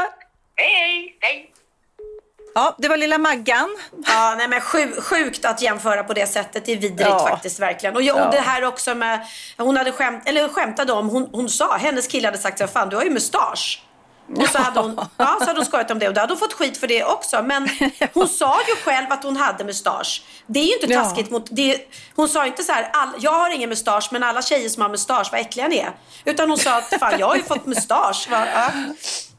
[0.57, 1.53] Hej, hej.
[2.57, 3.77] Ja, det var lilla Maggan.
[4.07, 4.61] Ja, nej men
[5.01, 6.65] sjukt att jämföra på det sättet.
[6.67, 7.29] Det är vidrigt ja.
[7.29, 7.97] faktiskt verkligen.
[7.97, 9.21] Och, jag, och det här också med,
[9.59, 12.89] hon hade skämt, eller skämtade om, hon, hon sa, hennes kille hade sagt så fan
[12.89, 13.83] du har ju mustasch.
[14.37, 16.39] Och så hade, hon, ja, så hade hon skojat om det och då hade hon
[16.39, 17.43] fått skit för det också.
[17.43, 17.69] Men
[18.15, 20.23] hon sa ju själv att hon hade mustasch.
[20.47, 21.33] Det är ju inte taskigt ja.
[21.33, 21.47] mot...
[21.51, 21.81] Det,
[22.15, 24.89] hon sa inte så här, all, jag har ingen mustasch men alla tjejer som har
[24.89, 25.93] mustasch, vad äckliga ni är.
[26.25, 28.29] Utan hon sa att fan jag har ju fått mustasch.
[28.31, 28.47] Va?
[28.55, 28.71] Ja.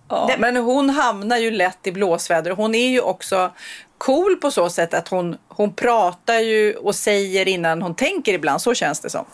[0.09, 0.37] Ja, det...
[0.37, 2.51] Men hon hamnar ju lätt i blåsväder.
[2.51, 3.51] Hon är ju också
[3.97, 8.61] cool på så sätt att hon, hon pratar ju och säger innan hon tänker ibland.
[8.61, 9.25] Så känns det som.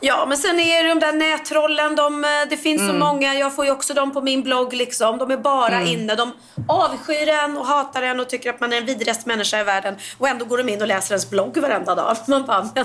[0.00, 1.96] Ja, men sen är det de där nättrollen.
[1.96, 2.92] De, eh, det finns mm.
[2.92, 3.34] så många.
[3.34, 4.72] Jag får ju också dem på min blogg.
[4.72, 5.18] Liksom.
[5.18, 5.88] De är bara mm.
[5.88, 6.14] inne.
[6.14, 6.32] De
[6.68, 9.96] avskyr en och hatar en och tycker att man är den vidrigaste människa i världen.
[10.18, 12.16] Och ändå går de in och läser ens blogg varenda dag.
[12.26, 12.84] Man bara, men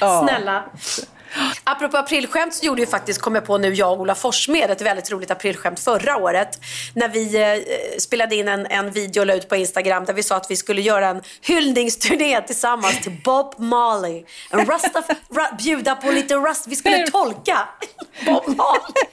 [0.00, 0.26] ja.
[0.28, 0.64] snälla.
[1.64, 4.80] Apropå aprilskämt så gjorde ju faktiskt, kom jag på nu, jag och Ola Forssmed ett
[4.80, 6.58] väldigt roligt aprilskämt förra året.
[6.94, 10.22] När vi eh, spelade in en, en video och la ut på Instagram där vi
[10.22, 14.24] sa att vi skulle göra en hyllningsturné tillsammans till Bob Marley.
[14.50, 15.02] En rasta,
[15.34, 16.66] ra, bjuda på lite rust.
[16.66, 17.68] Vi skulle tolka
[18.26, 19.04] Bob Marley.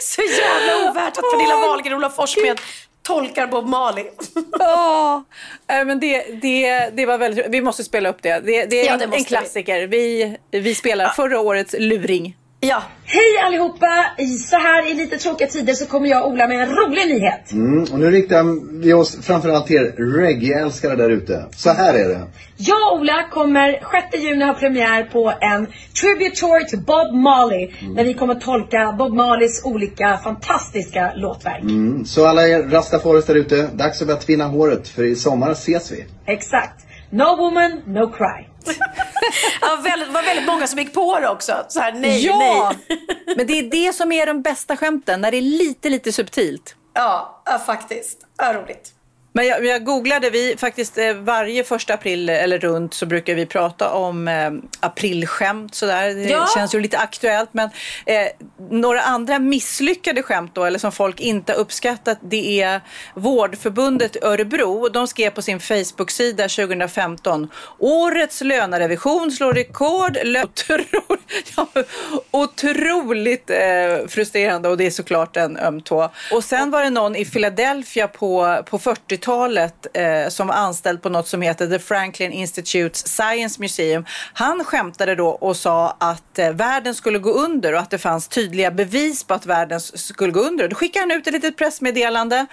[0.00, 2.60] Så jävla ovärt att Pernilla Wahlgren och Ola Forssmed
[3.08, 4.04] tolkar Bob Marley.
[4.58, 5.24] Ja,
[5.66, 8.40] men det, det, det var väldigt Vi måste spela upp det.
[8.40, 9.86] Det, det är ja, det en, en klassiker.
[9.86, 11.10] Vi, vi spelar ja.
[11.10, 12.36] förra årets luring.
[12.60, 12.82] Ja.
[13.04, 14.04] Hej allihopa!
[14.48, 17.52] Så här i lite tråkiga tider så kommer jag Ola med en rolig nyhet.
[17.52, 18.44] Mm, och nu riktar
[18.82, 21.44] vi oss framförallt till er reggae-älskare där ute.
[21.50, 22.26] Så här är det.
[22.56, 23.72] Jag och Ola kommer
[24.12, 25.66] 6 juni ha premiär på en
[26.00, 27.70] tribute tour till Bob Marley.
[27.80, 27.94] Mm.
[27.94, 31.62] Där vi kommer tolka Bob Marleys olika fantastiska låtverk.
[31.62, 35.50] Mm, så alla er rastafaris där ute, dags att börja tvinna håret för i sommar
[35.50, 36.04] ses vi.
[36.26, 36.86] Exakt.
[37.10, 38.46] No woman, no cry.
[39.60, 41.64] ja väldigt, var väldigt många som gick på det också.
[41.68, 42.98] Så här, nej, ja, nej.
[43.36, 46.74] men det är det som är de bästa skämten, när det är lite, lite subtilt.
[46.94, 48.18] Ja, ja faktiskt.
[48.36, 48.92] Ja, roligt.
[49.32, 53.46] Men jag, jag googlade, vi faktiskt eh, varje första april eller runt så brukar vi
[53.46, 56.08] prata om eh, aprilskämt sådär.
[56.14, 56.46] Det Ja.
[56.54, 57.70] känns ju lite aktuellt men
[58.06, 58.26] eh,
[58.70, 62.80] några andra misslyckade skämt då eller som folk inte uppskattat det är
[63.14, 64.88] Vårdförbundet Örebro.
[64.88, 70.16] De skrev på sin Facebook-sida 2015 Årets lönerevision slår rekord.
[70.24, 70.46] Lö-
[72.30, 76.10] otroligt eh, frustrerande och det är såklart en öm tå.
[76.32, 78.78] Och sen var det någon i Philadelphia på, på
[79.22, 84.04] 40-talet eh, som var anställd på något som heter The Franklin Institute's Science Museum.
[84.32, 88.28] Han skämtade då och sa att eh, världen skulle gå under och att det fanns
[88.28, 90.68] tydliga bevis på att världen skulle gå under.
[90.68, 92.46] Då skickade han ut ett litet pressmeddelande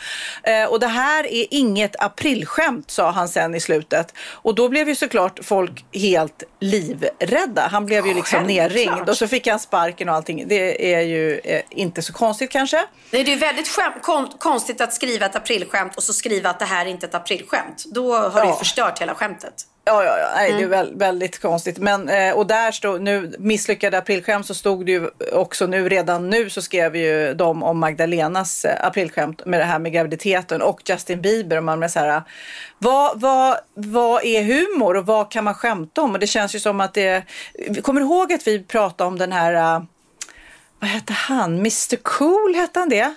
[0.43, 4.13] eh, och det här är inget aprilskämt sa han sen i slutet.
[4.32, 7.67] Och då blev ju såklart folk helt livrädda.
[7.71, 8.71] Han blev ju liksom Självklart.
[8.71, 10.43] nerringd och så fick han sparken och allting.
[10.47, 12.78] Det är ju eh, inte så konstigt kanske.
[13.12, 16.49] Nej, det är ju väldigt skäm- kon- konstigt att skriva ett aprilskämt och så skriva
[16.56, 17.84] att det här är inte ett aprilskämt.
[17.86, 18.56] Då har du Ja.
[18.56, 19.54] förstört hela skämtet.
[19.88, 20.28] Ja, ja, ja.
[20.36, 21.78] Nej, det är väl, väldigt konstigt.
[21.78, 26.30] Men, eh, och där stod nu, misslyckade aprilskämt så stod det ju också nu, redan
[26.30, 30.82] nu så skrev ju de om Magdalenas eh, aprilskämt med det här med graviditeten och
[30.86, 31.58] Justin Bieber.
[31.58, 32.22] Och man blev så här,
[32.78, 36.12] vad, vad, vad är humor och vad kan man skämta om?
[36.13, 37.24] Och det känns ju som att det,
[37.84, 39.84] kommer du ihåg att vi pratade om den här, eh,
[40.80, 43.13] vad hette han, Mr Cool hette han det?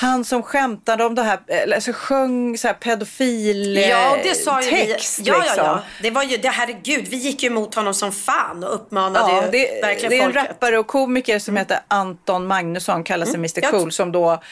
[0.00, 1.38] Han som skämtade om det här,
[1.74, 5.18] alltså sjöng så här pedofil Ja, det sa ju text.
[5.18, 5.22] vi.
[5.28, 5.64] Ja, ja, liksom.
[5.64, 5.82] ja.
[6.02, 9.44] Det var ju, det herregud, vi gick ju emot honom som fan och uppmanade Ja,
[9.44, 10.50] ju det, verkligen det är en folket.
[10.50, 14.42] rappare och komiker som heter Anton Magnusson, kallar sig Mr Cool, som då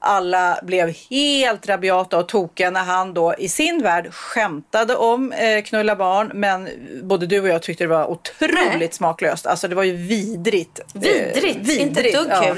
[0.00, 5.62] alla blev helt rabiata och tokiga när han då i sin värld skämtade om eh,
[5.62, 6.30] knulla barn.
[6.34, 6.68] Men
[7.02, 8.88] både du och jag tyckte det var otroligt Nej.
[8.92, 9.46] smaklöst.
[9.46, 10.80] Alltså det var ju vidrigt.
[10.94, 12.56] Eh, Vidrigt, inte ett dugg ja.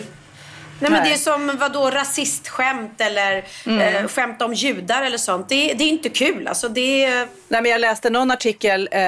[0.80, 3.96] Nej, men det är som vadå, rasistskämt eller Mm.
[3.96, 5.48] eh, skämt om judar eller sånt.
[5.48, 6.48] Det, det är inte kul.
[6.48, 7.26] Alltså, det är...
[7.48, 8.88] Nej, men jag läste någon artikel.
[8.92, 9.00] Eh,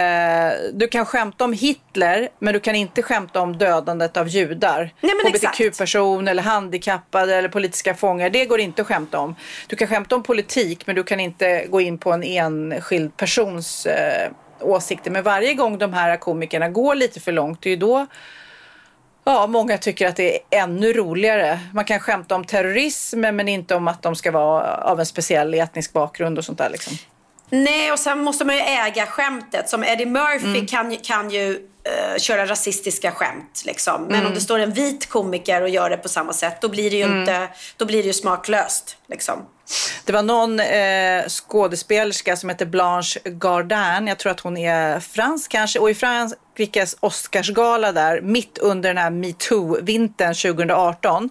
[0.73, 4.91] du kan skämta om Hitler, men du kan inte skämta om dödandet av judar.
[5.01, 8.31] HBTQ-person eller handikappade eller politiska fångar.
[8.31, 9.35] Det går inte att skämta om.
[9.67, 13.87] Du kan skämta om politik, men du kan inte gå in på en enskild persons
[13.87, 14.31] eh,
[14.61, 15.11] åsikter.
[15.11, 18.07] Men varje gång de här komikerna går lite för långt, det är ju då
[19.25, 21.59] Ja, många tycker att det är ännu roligare.
[21.75, 25.55] Man kan skämta om terrorism men inte om att de ska vara av en speciell
[25.55, 26.71] etnisk bakgrund och sånt där.
[26.71, 26.97] Liksom.
[27.51, 29.69] Nej, och sen måste man ju äga skämtet.
[29.69, 30.67] Som Eddie Murphy Mm.
[30.67, 33.63] kan, kan ju eh, köra rasistiska skämt.
[33.67, 34.03] Liksom.
[34.03, 34.27] Men Mm.
[34.27, 36.97] om det står en vit komiker och gör det på samma sätt, då blir det
[36.97, 37.21] ju, Mm.
[37.21, 38.97] inte, då blir det ju smaklöst.
[39.09, 39.43] Liksom.
[40.05, 44.07] Det var någon eh, skådespelerska som heter Blanche Gardin.
[44.07, 45.79] Jag tror att hon är fransk kanske.
[45.79, 45.95] Och i
[46.57, 51.31] Frankrikes Oscarsgala där, mitt under den här metoo-vintern 2018.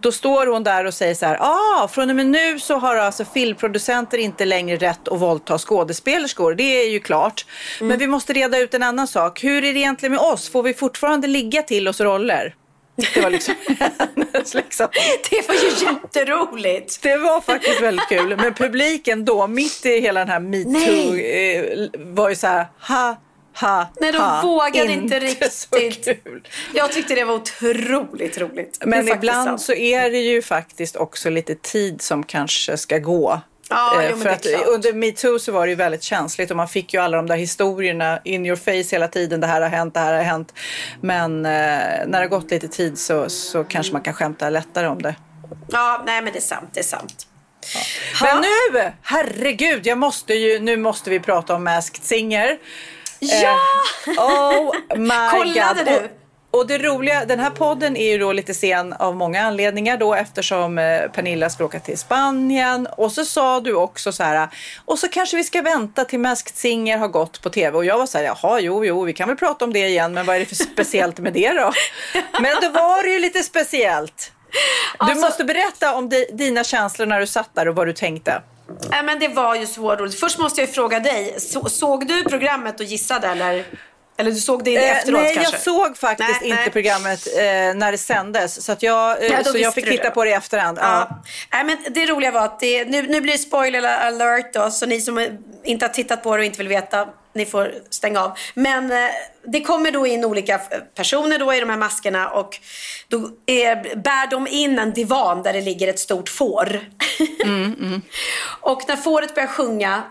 [0.00, 1.38] Då står hon där och säger så här.
[1.40, 6.54] Ah, från och med nu så har alltså filmproducenter inte längre rätt att våldta skådespelerskor.
[6.54, 7.46] Det är ju klart.
[7.80, 9.44] Men vi måste reda ut en annan sak.
[9.44, 10.48] Hur är det egentligen med oss?
[10.50, 12.54] Får vi fortfarande ligga till oss roller?
[13.14, 13.54] Det var liksom...
[14.54, 14.88] liksom
[15.30, 17.02] Det var ju jätteroligt.
[17.02, 18.36] det var faktiskt väldigt kul.
[18.36, 23.16] Men publiken då, mitt i hela den här metoo, eh, var ju så här, ha,
[23.60, 24.42] ha, Nej, de ha.
[24.42, 26.24] vågade inte så riktigt.
[26.24, 26.48] kul.
[26.74, 28.78] Jag tyckte det var otroligt roligt.
[28.84, 29.60] Men ibland sant.
[29.60, 33.40] så är det ju faktiskt också lite tid som kanske ska gå.
[33.68, 36.56] Ja, Eh, jo, men för att under metoo så var det ju väldigt känsligt och
[36.56, 39.40] man fick ju alla de där historierna in your face hela tiden.
[39.40, 40.54] Det här har hänt, det här har hänt.
[41.00, 44.86] Men eh, när det har gått lite tid så, så kanske man kan skämta lättare
[44.86, 45.14] om det.
[45.68, 47.26] Ja, nej men det är sant, det är sant.
[48.22, 52.58] Men nu, herregud, jag måste ju, nu måste vi prata om Masked Singer.
[53.24, 53.58] Ja!
[54.18, 55.86] Oh my Kollade god.
[55.86, 55.96] du?
[55.96, 59.96] Och, och det roliga, den här podden är ju då lite sen av många anledningar
[59.96, 62.86] då eftersom eh, Pernilla ska åka till Spanien.
[62.96, 64.48] Och så sa du också så här,
[64.84, 67.76] och så kanske vi ska vänta till Masked Singer har gått på tv.
[67.76, 70.14] Och jag var så här, jaha, jo, jo, vi kan väl prata om det igen,
[70.14, 71.72] men vad är det för speciellt med det då?
[72.40, 74.32] Men då var det ju lite speciellt.
[74.52, 74.58] Du
[74.98, 78.42] Alltså- måste berätta om di, dina känslor när du satt där och vad du tänkte.
[78.90, 80.20] Nej, men det var ju så roligt.
[80.20, 81.40] Först måste jag ju fråga dig.
[81.40, 83.64] Så, såg du programmet och gissade eller?
[84.22, 85.52] Eller du såg det Eh, efteråt nej, kanske?
[85.52, 86.70] jag såg faktiskt Nej, inte nej.
[86.70, 87.42] programmet eh,
[87.74, 88.64] när det sändes.
[88.64, 90.78] Så, jag, eh, så jag fick titta på det i efterhand.
[90.80, 91.06] Ja.
[91.10, 91.22] Ja.
[91.52, 94.86] Nej, men det roliga var att det, nu, nu blir det spoiler alert då, så
[94.86, 95.28] ni som
[95.64, 98.38] inte har tittat på det och inte vill veta, ni får stänga av.
[98.54, 99.10] Men eh,
[99.46, 100.60] det kommer då in olika
[100.94, 102.58] personer då i de här maskerna och
[103.08, 106.80] då är, bär de in en divan där det ligger ett stort får.
[108.60, 110.02] och när fåret börjar sjunga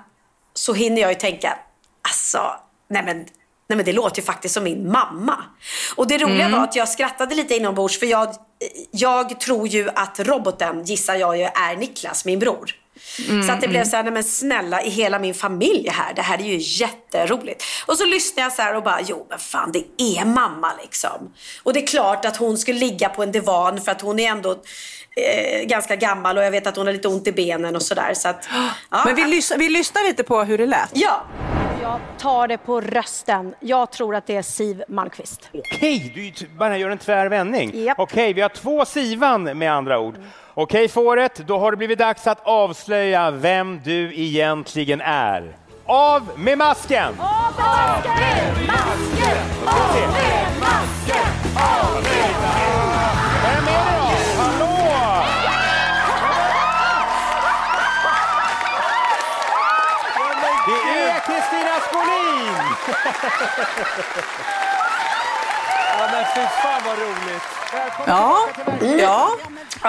[0.54, 1.58] så hinner jag ju tänka,
[2.02, 2.42] alltså,
[2.90, 3.26] nej men
[3.72, 5.44] Nej men det låter ju faktiskt som min mamma.
[5.96, 8.36] Och det roliga var att jag skrattade lite inombords för jag,
[8.92, 12.76] jag tror ju att roboten, gissar jag ju, är Niklas, min bror.
[13.48, 16.22] så att det blev så här, nej men snälla i hela min familj här, det
[16.22, 17.64] här är ju jätteroligt.
[17.86, 21.34] Och så lyssnade jag så här och bara, jo men fan det är mamma liksom.
[21.64, 24.30] Och det är klart att hon skulle ligga på en divan för att hon är
[24.30, 24.58] ändå
[25.16, 28.14] eh, ganska gammal och jag vet att hon har lite ont i benen och sådär.
[28.14, 28.50] Så att,
[28.92, 30.90] ja, Men vi, lys- vi lyssnar lite på hur det lät.
[30.94, 31.22] ja.
[31.84, 33.56] Jag tar det på rösten.
[33.60, 35.50] Jag tror att det är Siv Malmkvist.
[35.54, 37.72] Okej, du bara gör en tvär vändning.
[37.84, 38.00] Japp.
[38.00, 40.16] Okej, vi har två Sivan med andra ord.
[40.54, 45.56] Okej, fåret, då har det blivit dags att avslöja vem du egentligen är.
[45.86, 47.14] Av med masken!
[47.20, 47.54] Av
[48.06, 49.38] med masken!
[49.68, 51.28] Av med masken!
[51.56, 52.92] Av med masken!
[53.44, 54.11] Vem är det då?
[65.98, 67.61] Ja men fy fan vad roligt!
[68.08, 68.38] Ja,
[68.98, 69.30] ja.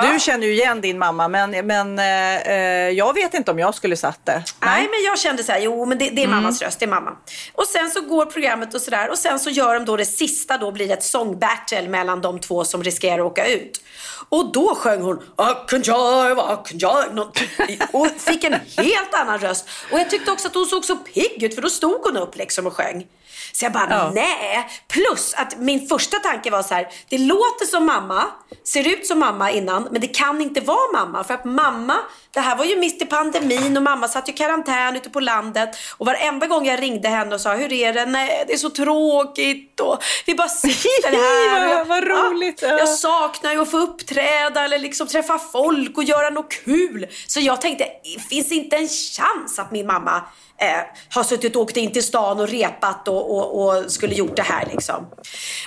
[0.02, 3.74] Du känner ju igen din mamma, men, men eh, eh, jag vet inte om jag
[3.74, 4.42] skulle satt det.
[4.60, 6.36] Nej, men jag kände så här, jo men det, det är Mm.
[6.42, 7.10] mammas röst, det är mamma.
[7.54, 10.58] Och sen så går programmet och sådär och sen så gör de då det sista
[10.58, 13.80] då blir det ett sångbattle mellan de två som riskerar att åka ut.
[14.28, 19.38] Och då sjöng hon I can jive, I can jive och fick en helt annan
[19.38, 19.68] röst.
[19.92, 22.36] Och jag tyckte också att hon såg så pigg ut för då stod hon upp
[22.36, 23.06] liksom och sjöng.
[23.52, 24.10] Så jag bara, Ja.
[24.14, 24.68] nej.
[24.88, 28.24] Plus att min första tanke var så här, det låter som mamma,
[28.64, 31.24] ser ut som mamma innan, men det kan inte vara mamma.
[31.24, 31.96] För att mamma,
[32.34, 35.70] det här var ju mitt i pandemin och mamma satt i karantän ute på landet.
[35.98, 38.06] Och varenda gång jag ringde henne och sa, hur är det?
[38.06, 41.68] Nej, det är så tråkigt och vi bara sitter här.
[41.68, 42.78] Vad- Och- vad roligt, Ja, ja.
[42.78, 47.06] jag saknar ju att få uppträda eller liksom träffa folk och göra något kul.
[47.26, 47.84] Så jag tänkte,
[48.30, 50.16] finns inte en chans att min mamma
[50.58, 50.80] eh,
[51.14, 54.42] har suttit och åkt in till stan och repat och, och, och skulle gjort det
[54.42, 55.06] här liksom.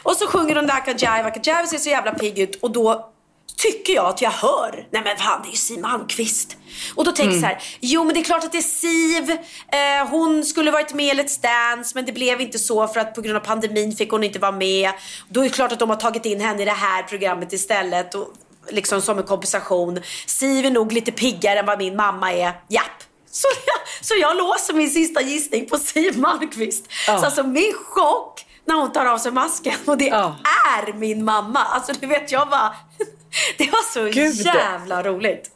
[0.03, 3.11] Och så sjunger de där Akajive, Akajive ser så jävla pigg ut och då
[3.57, 6.57] tycker jag att jag hör, nej men fan det är ju Siw Malmkvist.
[6.95, 9.31] Och då tänker jag så här, jo men det är klart att det är Siv.
[9.31, 13.15] Eh, hon skulle varit med i Let's Dance men det blev inte så för att
[13.15, 14.91] på grund av pandemin fick hon inte vara med.
[15.29, 18.15] Då är det klart att de har tagit in henne i det här programmet istället.
[18.15, 18.27] Och,
[18.69, 20.01] liksom som en kompensation.
[20.25, 22.53] Siv är nog lite piggare än vad min mamma är.
[22.69, 23.03] Japp.
[23.31, 26.85] Så jag, så jag låser min sista gissning på Siw Malmkvist.
[27.07, 27.19] Ja.
[27.19, 30.35] Så alltså min chock när hon tar av sig masken och det Ja.
[30.77, 31.59] är min mamma.
[31.59, 32.75] Alltså du vet jag bara,
[33.57, 34.35] det var så Gud.
[34.35, 35.51] jävla roligt.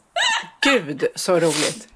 [0.60, 1.88] Gud så roligt.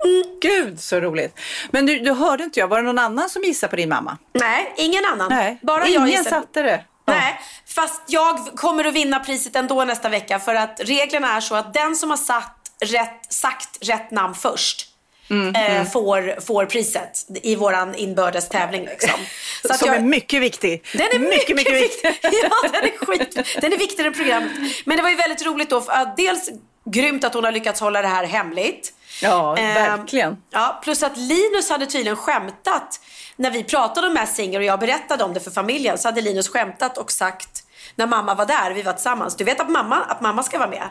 [0.42, 1.38] Gud så roligt.
[1.70, 4.18] Men du, du hörde inte jag, var det någon annan som gissade på din mamma?
[4.32, 5.28] Nej, ingen annan.
[5.30, 6.30] Nej, Bara ingen jag gissade.
[6.30, 6.84] satte det.
[7.06, 7.12] Ja.
[7.14, 11.54] Nej, fast jag kommer att vinna priset ändå nästa vecka för att reglerna är så
[11.54, 14.88] att den som har satt rätt, sagt rätt namn först
[15.30, 18.84] Mm, eh, Får, får priset i våran inbördes tävling.
[18.84, 19.20] Liksom.
[19.68, 20.84] Så som jag- är mycket viktig.
[20.92, 22.18] Den är mycket, mycket viktig.
[22.22, 23.58] ja, den är skit.
[23.60, 24.52] Den är viktigare än programmet.
[24.84, 25.80] Men det var ju väldigt roligt då.
[25.80, 26.50] För att dels
[26.90, 28.92] grymt att hon har lyckats hålla det här hemligt.
[29.22, 30.36] Ja, Eh, verkligen.
[30.50, 33.00] Ja, plus att Linus hade tydligen skämtat
[33.36, 36.48] när vi pratade om Messinger och jag berättade om det för familjen så hade Linus
[36.48, 37.62] skämtat och sagt
[37.96, 40.70] när mamma var där, vi var tillsammans, du vet att mamma, att mamma ska vara
[40.70, 40.88] med.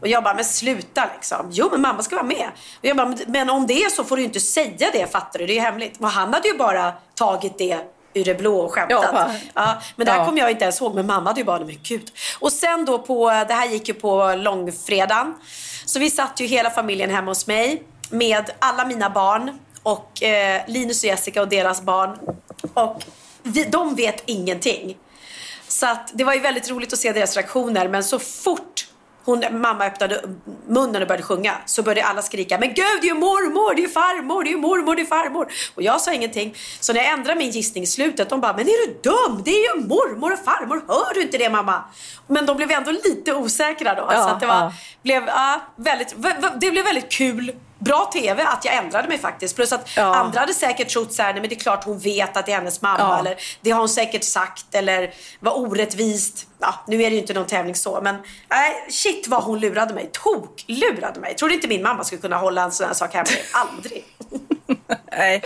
[0.00, 1.48] Och jag bara, men sluta liksom.
[1.52, 2.48] Jo, men mamma ska vara med.
[2.78, 5.46] Och jag bara, men om det är så får du inte säga det, fattar du?
[5.46, 6.00] Det är hemligt.
[6.00, 7.78] Och han hade ju bara tagit det
[8.14, 9.10] ur det blå och skämtat.
[9.12, 10.26] Ja, Ja, men det här Ja.
[10.26, 10.94] kommer jag inte ens ihåg.
[10.94, 12.10] Men mamma hade ju bara, men gud.
[12.40, 15.34] Och sen då på, det här gick ju på långfredagen.
[15.84, 20.62] Så vi satt ju hela familjen hemma hos mig med alla mina barn och eh,
[20.66, 22.18] Linus och Jessica och deras barn.
[22.74, 23.02] Och
[23.42, 24.96] vi, de vet ingenting.
[25.68, 27.88] Så att det var ju väldigt roligt att se deras reaktioner.
[27.88, 28.86] Men så fort
[29.26, 30.20] hon, mamma öppnade
[30.68, 33.80] munnen och började sjunga så började alla skrika Men gud det är ju mormor, det
[33.80, 35.48] är ju farmor, det är ju mormor, det är farmor.
[35.74, 36.54] Och jag sa ingenting.
[36.80, 39.42] Så när jag ändrade min gissning i slutet, de bara Men är du dum?
[39.44, 41.84] Det är ju mormor och farmor, hör du inte det mamma?
[42.26, 44.08] Men de blev ändå lite osäkra då.
[44.10, 44.72] Ja, så det var, ja.
[45.02, 46.14] blev, ja, väldigt,
[46.60, 47.52] det blev väldigt kul.
[47.78, 49.56] Bra TV att jag ändrade mig faktiskt.
[49.56, 50.02] Plus att Ja.
[50.14, 52.52] andra hade säkert trott så här, nej men det är klart hon vet att det
[52.52, 52.98] är hennes mamma.
[52.98, 53.18] Ja.
[53.18, 54.74] Eller det har hon säkert sagt.
[54.74, 56.46] Eller var orättvist.
[56.58, 58.00] Ja, nu är det ju inte någon tävling så.
[58.02, 58.16] Men
[58.48, 60.10] nej, shit vad hon lurade mig.
[60.12, 61.34] Tok lurade mig.
[61.34, 63.44] Trodde inte min mamma skulle kunna hålla en sån här sak hemlig.
[63.52, 64.04] Aldrig.
[65.18, 65.42] Nej,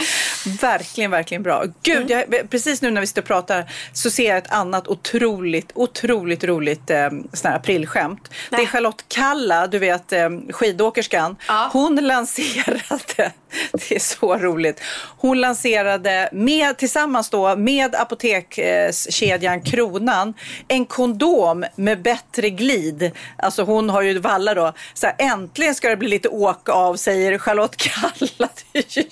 [0.61, 1.65] verkligen, verkligen bra.
[1.83, 2.25] Gud, Mm.
[2.31, 6.45] jag, precis nu när vi sitter och pratar så ser jag ett annat otroligt, otroligt
[6.45, 8.31] roligt eh, sån här aprilskämt.
[8.51, 11.37] Det är Charlotte Kalla, du vet eh, skidåkerskan.
[11.73, 12.83] Hon lanserade,
[13.73, 14.81] det är så roligt,
[15.17, 20.35] hon lanserade med, tillsammans då med apotekskedjan Kronan
[20.69, 23.11] en kondom med bättre glid.
[23.39, 24.73] Alltså hon har ju valla då.
[24.95, 28.49] Så här, äntligen ska det bli lite åka av säger Charlotte Kalla.
[28.73, 29.10] Jätte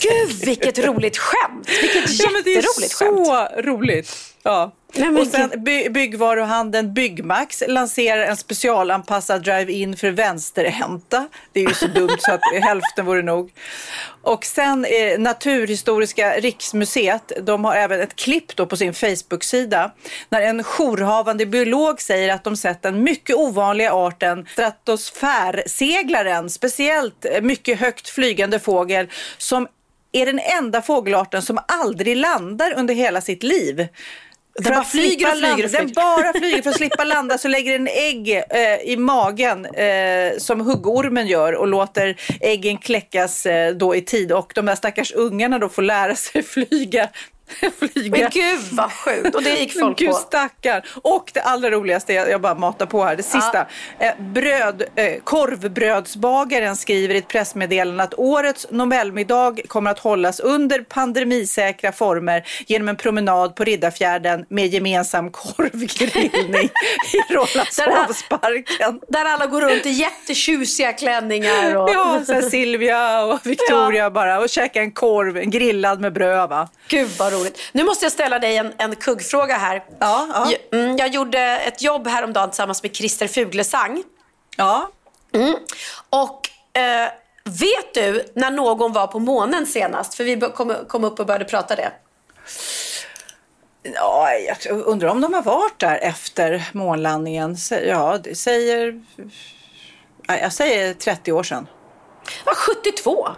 [0.00, 1.68] Gud, vilket roligt skämt!
[1.82, 3.26] Vilket Ja, men det är jätteroligt skämt.
[3.26, 4.35] så roligt.
[4.46, 4.72] Ja.
[4.94, 11.28] Nej, och sen by byggvaruhandeln Byggmax lanserar en specialanpassad drive-in för vänsterhänta.
[11.52, 13.52] Det är ju så dumt så att hälften vore nog.
[14.22, 19.92] Och sen eh, Naturhistoriska riksmuseet, de har även ett klipp då på sin Facebook-sida
[20.28, 27.42] när en jourhavande biolog säger att de sett den mycket ovanliga arten stratosfärseglaren, speciellt eh,
[27.42, 29.68] mycket högt flygande fågel som
[30.12, 33.88] är den enda fågelarten som aldrig landar under hela sitt liv.
[34.58, 36.62] Den bara flyger och flyger och Den bara flyger.
[36.62, 41.52] För att slippa landa så lägger den ägg eh, i magen eh, som huggormen gör
[41.52, 44.32] och låter äggen kläckas eh, då i tid.
[44.32, 47.08] Och de där stackars ungarna då får lära sig flyga.
[47.78, 48.10] flyga.
[48.10, 49.34] Men gud vad sjukt.
[49.34, 50.16] Och det gick Men folk gud på.
[50.16, 50.82] stackarn.
[51.02, 53.66] Och det allra roligaste, jag bara matar på här, det sista.
[53.98, 60.80] Eh, bröd, eh, korvbrödsbagaren skriver i ett pressmeddelande att årets Nobelmiddag kommer att hållas under
[60.80, 66.64] pandemisäkra former genom en promenad på Riddarfjärden med gemensam korvgrillning
[67.12, 69.00] i Rålambshovsparken.
[69.08, 71.76] Där alla går runt i jättetjusiga klänningar.
[71.76, 71.90] Och...
[71.90, 76.68] Ja, så Silvia och Victoria bara och käka en korv, en grillad med bröd va.
[76.88, 77.58] Gud vad roligt.
[77.72, 79.84] Nu måste jag ställa dig en, en kuggfråga här.
[79.98, 80.50] Ja, ja.
[80.50, 84.02] Jag, mm, jag gjorde ett jobb häromdagen tillsammans med Christer Fuglesang.
[84.56, 84.90] Ja.
[85.34, 85.54] Mm.
[86.10, 86.48] Och
[86.80, 87.08] eh,
[87.44, 90.14] vet du när någon var på månen senast?
[90.14, 91.92] För vi kom, kom upp och började prata det.
[93.82, 97.56] Ja, jag undrar om de har varit där efter månlandningen.
[97.86, 99.02] Ja, det säger...
[100.28, 101.68] Jag säger 30 år sedan.
[102.44, 103.22] Ja, 72.
[103.22, 103.36] var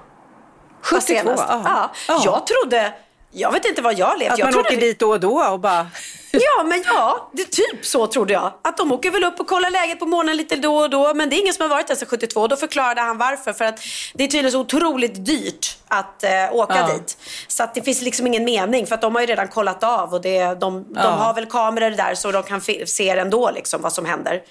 [0.82, 1.44] 72, senast.
[1.48, 1.90] Ja.
[2.24, 2.92] Jag trodde,
[3.30, 4.32] jag vet inte vad jag levt.
[4.32, 5.86] Att jag man åker dit då och då och bara...
[6.30, 8.52] Ja, men ja, det, typ så trodde jag.
[8.62, 11.14] Att de åker väl upp och kollar läget på månen lite då och då.
[11.14, 12.46] Men det är ingen som har varit där sedan 72.
[12.46, 13.52] Då förklarade han varför.
[13.52, 13.80] För att
[14.14, 16.94] det är tydligen så otroligt dyrt att eh, åka Ja.
[16.94, 17.18] dit.
[17.48, 18.86] Så att det finns liksom ingen mening.
[18.86, 20.14] För att de har ju redan kollat av.
[20.14, 21.02] Och det, de, Ja.
[21.02, 24.42] de har väl kameror där så de kan se ändå liksom vad som händer.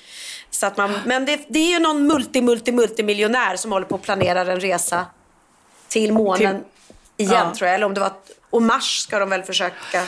[0.51, 3.95] Så att man, men det, det är ju någon multi, multi, multimiljonär som håller på
[3.95, 5.05] att planera en resa
[5.87, 6.63] till månen
[7.17, 7.53] igen ja.
[7.55, 7.75] tror jag.
[7.75, 8.11] Eller om det var...
[8.49, 10.03] Och Mars ska de väl försöka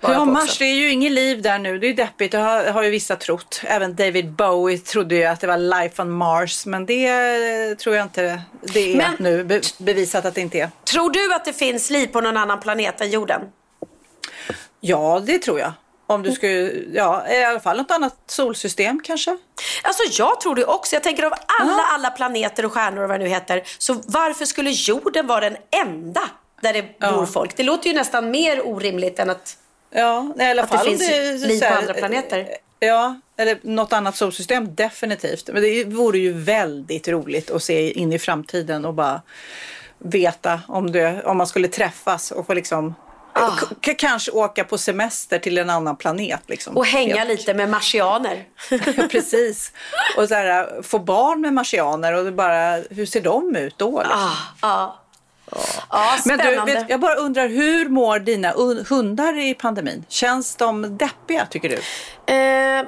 [0.00, 1.78] Ja, Mars, det är ju inget liv där nu.
[1.78, 3.60] Det är deppigt, det har, har ju vissa trott.
[3.64, 6.66] Även David Bowie trodde ju att det var life on Mars.
[6.66, 10.58] Men det eh, tror jag inte det är Men- nu be, bevisat att det inte
[10.58, 10.70] är.
[10.84, 13.40] Tror du att det finns liv på någon annan planet än jorden?
[14.80, 15.72] Ja, det tror jag.
[16.06, 19.38] Om du skulle, ja, i alla fall något annat solsystem kanske?
[19.82, 20.96] Alltså jag tror det också.
[20.96, 23.62] Jag tänker av alla, alla planeter och stjärnor och vad det nu heter.
[23.78, 26.22] Så varför skulle jorden vara den enda
[26.62, 27.56] där det bor folk?
[27.56, 29.56] Det låter ju nästan mer orimligt än att...
[29.90, 32.48] Ja, i alla Att det fall om finns är liv på andra planeter.
[32.80, 35.48] Ja, eller något annat solsystem, definitivt.
[35.52, 39.22] Men det vore ju väldigt roligt att se in i framtiden och bara
[39.98, 42.94] veta om, det, om man skulle träffas och få liksom
[43.38, 43.50] Ah.
[43.82, 46.40] k- kanske åka på semester till en annan planet.
[46.46, 46.76] Liksom.
[46.76, 48.44] Och hänga Helt- lite med marsianer.
[49.10, 49.72] Precis.
[50.16, 53.98] Och så här, få barn med marsianer och det bara, hur ser de ut då?
[54.02, 54.30] Liksom?
[54.60, 54.94] Ah,
[55.50, 55.58] ja.
[55.90, 60.04] Ja, Men du, vet, jag bara undrar, hur mår dina un- hundar i pandemin?
[60.08, 61.74] Känns de deppiga tycker du?
[62.34, 62.86] Eh, mm,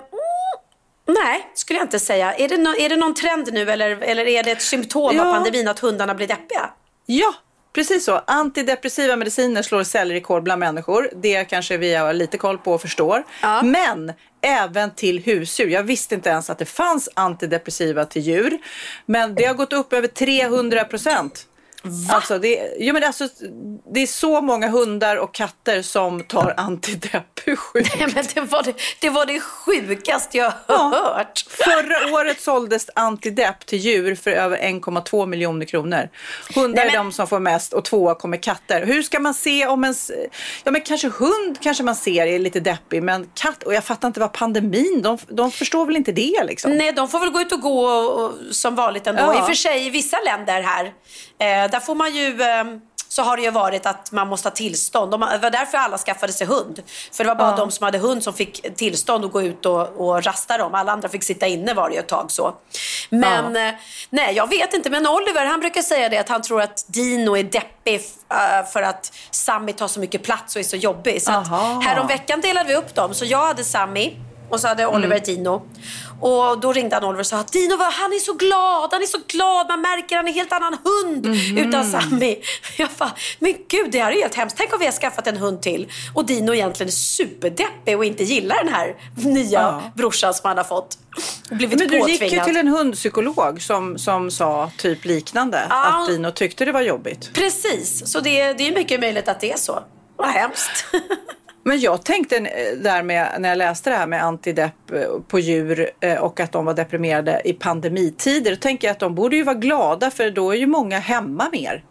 [1.07, 2.35] nej, skulle jag inte säga.
[2.35, 5.15] Är det, nå- är det någon trend nu eller, eller är det ett symptom av
[5.15, 5.33] Ja.
[5.33, 6.71] pandemin att hundarna blir deppiga?
[7.07, 7.35] Ja,
[7.73, 8.23] precis så.
[8.27, 11.11] Antidepressiva mediciner slår säljrekord bland människor.
[11.23, 13.25] Det kanske vi har lite koll på och förstår.
[13.43, 13.63] Ja.
[13.63, 15.69] Men även till husdjur.
[15.69, 18.59] Jag visste inte ens att det fanns antidepressiva till djur.
[19.07, 21.45] Men det har gått upp över 300 procent.
[22.11, 23.29] Alltså det, jo men alltså,
[23.95, 27.25] det är så många hundar och katter som tar antidepp.
[27.75, 31.45] Nej, men det, var det, det var det sjukaste jag har hört.
[31.49, 36.09] Förra året såldes antidepp till djur för över 1,2 miljoner kronor.
[36.55, 38.87] Hundar Nej, men- är de som får mest och tvåa kommer katter.
[38.87, 39.91] Hur ska man se om en...
[39.91, 40.11] s-
[40.65, 43.63] Ja men kanske hund kanske man ser är lite deppig men katt...
[43.63, 45.01] Och jag fattar inte vad pandemin...
[45.03, 46.77] De, de förstår väl inte det liksom?
[46.77, 49.23] Nej, de får väl gå ut och gå och, och, som vanligt ändå.
[49.23, 49.39] Ja.
[49.39, 50.93] I och för sig, i vissa länder här,
[51.39, 52.43] eh, där får man ju...
[52.43, 52.65] Eh,
[53.11, 55.11] så har det ju varit att man måste ha tillstånd.
[55.11, 56.83] De, det var därför alla skaffade sig hund.
[57.13, 57.57] För det var bara Ja.
[57.57, 60.75] de som hade hund som fick tillstånd att gå ut och, och rasta dem.
[60.75, 62.55] Alla andra fick sitta inne var det ju ett tag så.
[63.11, 63.75] Men eh,
[64.11, 64.91] nej, jag vet inte.
[64.91, 67.95] Men Oliver han brukar säga det att han tror att Dino är deppig
[68.31, 71.23] eh, för att Sammy tar så mycket plats och är så jobbig.
[71.23, 71.49] Så att
[71.85, 73.15] häromveckan delade vi upp dem.
[73.15, 74.17] Så jag hade Sammy
[74.51, 75.25] och så hade Oliver Mm.
[75.25, 75.63] Dino.
[76.21, 79.07] Och då ringde han Oliver och sa att Dino han är så glad, han är
[79.07, 79.69] så glad.
[79.69, 81.59] Man märker han är en helt annan hund Mhm.
[81.59, 82.37] utan Sammy.
[82.77, 84.57] Jag bara, men gud det här är helt hemskt.
[84.59, 88.25] Tänk om vi har skaffat en hund till och Dino egentligen är superdeppig och inte
[88.25, 89.83] gillar den här nya Ja.
[89.95, 90.99] brorsan som han har fått.
[91.51, 92.47] Blivit Men du gick ju påtvingad.
[92.47, 95.67] till en hundpsykolog som, som sa typ liknande.
[95.71, 96.03] Ja.
[96.03, 97.31] Att Dino tyckte det var jobbigt.
[97.35, 99.83] Precis, så det, det är mycket möjligt att det är så.
[100.17, 100.85] Vad hemskt.
[101.69, 105.39] Men jag tänkte eh, där med, när jag läste det här med antidepp eh, på
[105.39, 108.51] djur eh, och att de var deprimerade i pandemitider.
[108.51, 111.49] Då tänker jag att de borde ju vara glada för då är ju många hemma
[111.53, 111.85] mer.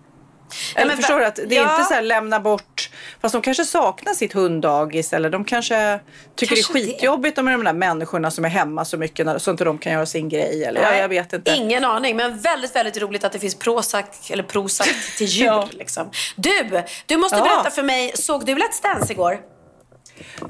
[0.76, 1.26] Eller men förstår du?
[1.26, 1.72] att Det är ja.
[1.76, 2.90] inte så här lämna bort.
[3.22, 6.00] Fast de kanske saknar sitt hunddagis eller de kanske
[6.36, 6.92] tycker Kanske det är det.
[6.92, 10.06] skitjobbigt med de där människorna som är hemma så mycket så inte de kan göra
[10.06, 10.64] sin grej.
[10.64, 11.52] Eller ja, jag vet inte.
[11.52, 15.46] Ingen aning, men väldigt, väldigt roligt att det finns Prozac eller Prozac till djur.
[15.46, 15.68] Ja.
[15.72, 16.10] liksom.
[16.36, 17.44] Du, du måste Ja.
[17.44, 19.40] berätta för mig, såg du Let's Dance igår?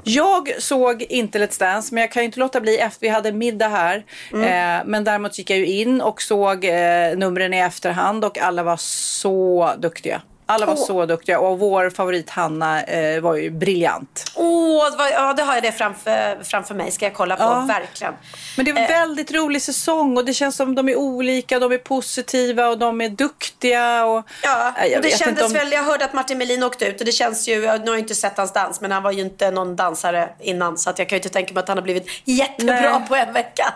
[0.04, 3.32] Jag såg inte Let's Dance men jag kan ju inte låta bli efter vi hade
[3.32, 4.04] middag här.
[4.32, 4.42] Mm.
[4.44, 8.62] Eh, men däremot gick jag ju in och såg eh, numren i efterhand och alla
[8.62, 10.22] var så duktiga.
[10.50, 10.86] Alla var Åh.
[10.86, 14.32] så duktiga och vår favorit Hanna eh, var ju briljant.
[14.34, 16.90] Åh, var- ja, det har jag det framför, framför mig.
[16.90, 17.64] Ska jag kolla på, Ja.
[17.68, 18.14] verkligen.
[18.56, 18.90] Men det var Eh.
[18.90, 22.78] en väldigt rolig säsong och det känns som de är olika, de är positiva och
[22.78, 24.04] de är duktiga.
[24.04, 26.84] Och, Ja, Nej, jag och det kändes om- väl, jag hörde att Martin Melin åkte
[26.86, 29.10] ut och det känns ju, jag har ju inte sett hans dans men han var
[29.12, 31.76] ju inte någon dansare innan så att jag kan ju inte tänka mig att han
[31.78, 33.08] har blivit jättebra Nej.
[33.08, 33.74] på en vecka.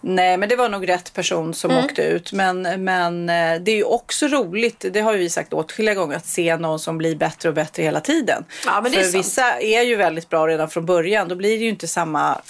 [0.00, 1.84] Nej, men det var nog rätt person som Mm.
[1.84, 2.32] åkte ut.
[2.32, 6.16] Men, men eh, det är ju också roligt, det har ju vi sagt åtskilliga gånger,
[6.16, 8.44] att se någon som blir bättre och bättre hela tiden.
[8.64, 9.24] Ja, men det är För sant.
[9.24, 11.28] vissa är ju väldigt bra redan från början.
[11.28, 12.40] Då blir det ju inte samma,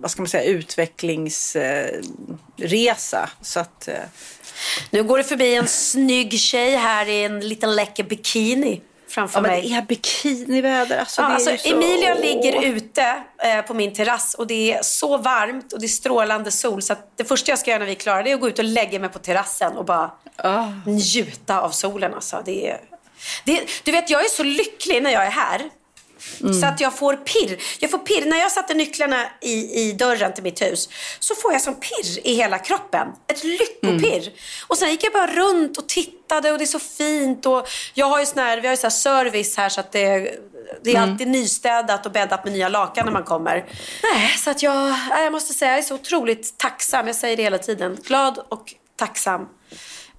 [0.00, 3.30] vad ska man säga, utvecklingsresa.
[3.42, 3.94] Så att, eh,
[4.90, 9.42] Nu går det förbi en snygg tjej här i en liten läcker bikini framför ja,
[9.42, 9.62] men mig.
[9.62, 10.98] det är bikiniväder.
[10.98, 11.74] Alltså, Ja, är alltså, så...
[11.74, 15.88] Emilia ligger ute eh, på min terrass och det är så varmt och det är
[15.88, 18.40] strålande sol så det första jag ska göra när vi är klara det är att
[18.40, 20.66] gå ut och lägga mig på terrassen och bara Ah.
[20.86, 22.14] njuta av solen.
[22.14, 22.42] Alltså.
[22.44, 22.80] Det är,
[23.44, 25.70] det, du vet, jag är så lycklig när jag är här.
[26.40, 26.60] Mm.
[26.60, 27.58] Så att jag får pirr.
[27.80, 28.24] Jag får pirr.
[28.26, 32.26] När jag satte nycklarna i, i dörren till mitt hus så får jag som pirr
[32.26, 33.08] i hela kroppen.
[33.26, 34.22] Ett lyckopirr.
[34.22, 34.32] Mm.
[34.66, 37.46] Och sen gick jag bara runt och tittade och det är så fint.
[37.46, 39.92] Och jag har ju sån här, vi har ju sån här service här så att
[39.92, 40.08] det,
[40.82, 41.10] det är Mm.
[41.12, 43.64] alltid nystädat och bäddat med nya lakan när man kommer.
[44.02, 47.06] Nej, så att jag, jag måste säga jag är så otroligt tacksam.
[47.06, 47.98] Jag säger det hela tiden.
[48.06, 49.48] Glad och tacksam.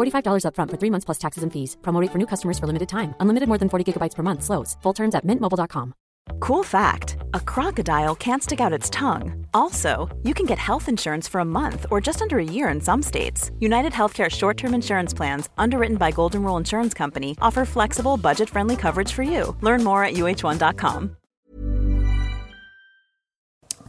[0.00, 1.76] $45 upfront for three months plus taxes and fees.
[1.82, 3.14] Promo for new customers for limited time.
[3.20, 4.42] Unlimited more than 40 gigabytes per month.
[4.42, 4.76] Slows.
[4.82, 5.94] Full terms at mintmobile.com.
[6.38, 9.46] Cool fact a crocodile can't stick out its tongue.
[9.52, 12.80] Also, you can get health insurance for a month or just under a year in
[12.80, 13.50] some states.
[13.58, 18.48] United Healthcare short term insurance plans, underwritten by Golden Rule Insurance Company, offer flexible, budget
[18.48, 19.56] friendly coverage for you.
[19.60, 21.16] Learn more at uh1.com.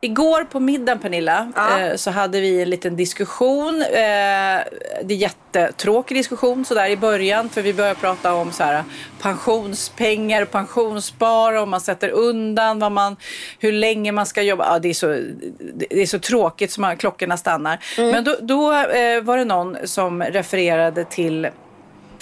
[0.00, 1.80] Igår på middagen Pernilla ja.
[1.80, 3.82] eh, så hade vi en liten diskussion.
[3.82, 3.88] Eh,
[5.02, 8.84] det är jättetråkig diskussion sådär i början för vi började prata om så här,
[9.22, 13.16] pensionspengar, pensionsspar, om man sätter undan, vad man,
[13.58, 14.72] hur länge man ska jobba.
[14.72, 15.06] Ja, det, är så,
[15.74, 17.78] det är så tråkigt så man, klockorna stannar.
[17.98, 18.10] Mm.
[18.10, 21.48] Men då, då eh, var det någon som refererade till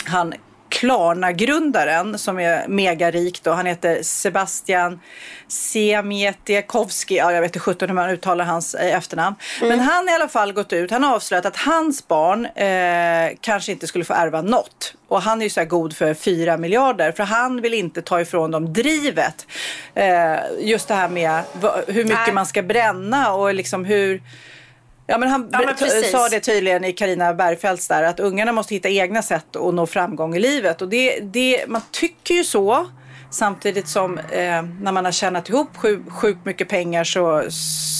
[0.04, 0.34] han
[0.76, 3.50] Klarna-grundaren som är megarik då.
[3.50, 5.00] Han heter Sebastian
[5.48, 7.16] Siemietiekovski.
[7.16, 9.36] Ja, jag vet inte sjutton hur man uttalar hans eh, efternamn.
[9.60, 9.68] Mm.
[9.68, 10.90] Men han har i alla fall gått ut.
[10.90, 14.94] Han har avslöjat att hans barn eh, kanske inte skulle få ärva något.
[15.08, 17.12] Och han är ju så här god för 4 miljarder.
[17.12, 19.46] För han vill inte ta ifrån dem drivet.
[19.94, 21.42] Eh, just det här med
[21.86, 22.32] hur mycket Nej.
[22.32, 24.22] man ska bränna och liksom hur
[25.06, 28.74] Ja, men han ja, men sa det tydligen i Karina Bergfeldts där att ungarna måste
[28.74, 30.82] hitta egna sätt att nå framgång i livet.
[30.82, 32.86] Och det, det, man tycker ju så.
[33.30, 37.44] Samtidigt som eh, när man har tjänat ihop sjukt sjuk mycket pengar så,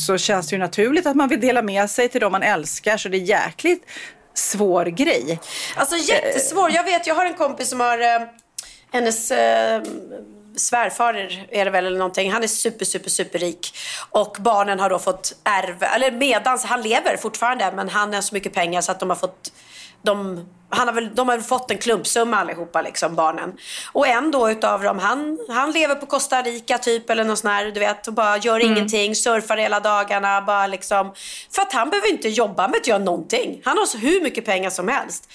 [0.06, 2.96] så känns det ju naturligt att man vill dela med sig till de man älskar.
[2.96, 3.86] Så det är jäkligt
[4.34, 5.40] svår grej.
[5.76, 6.70] Alltså jättesvår.
[6.70, 8.26] Jag vet, jag har en kompis som har eh,
[8.92, 9.82] hennes eh,
[10.56, 11.14] svärfar
[11.50, 12.32] är det väl eller någonting.
[12.32, 13.76] Han är super, super, superrik.
[14.10, 18.34] Och barnen har då fått ärva, eller medans, han lever fortfarande men han har så
[18.34, 19.52] mycket pengar så att de har fått
[20.02, 23.52] de, han har väl, de har fått en klumpsumma allihopa, liksom, barnen.
[23.92, 27.52] Och en då utav dem, han, han lever på Costa Rica typ eller något sånt
[27.52, 28.72] här, du vet, och bara gör mm.
[28.72, 31.14] ingenting, surfar hela dagarna, bara liksom.
[31.50, 33.60] För att han behöver inte jobba med att göra någonting.
[33.64, 35.30] Han har så hur mycket pengar som helst.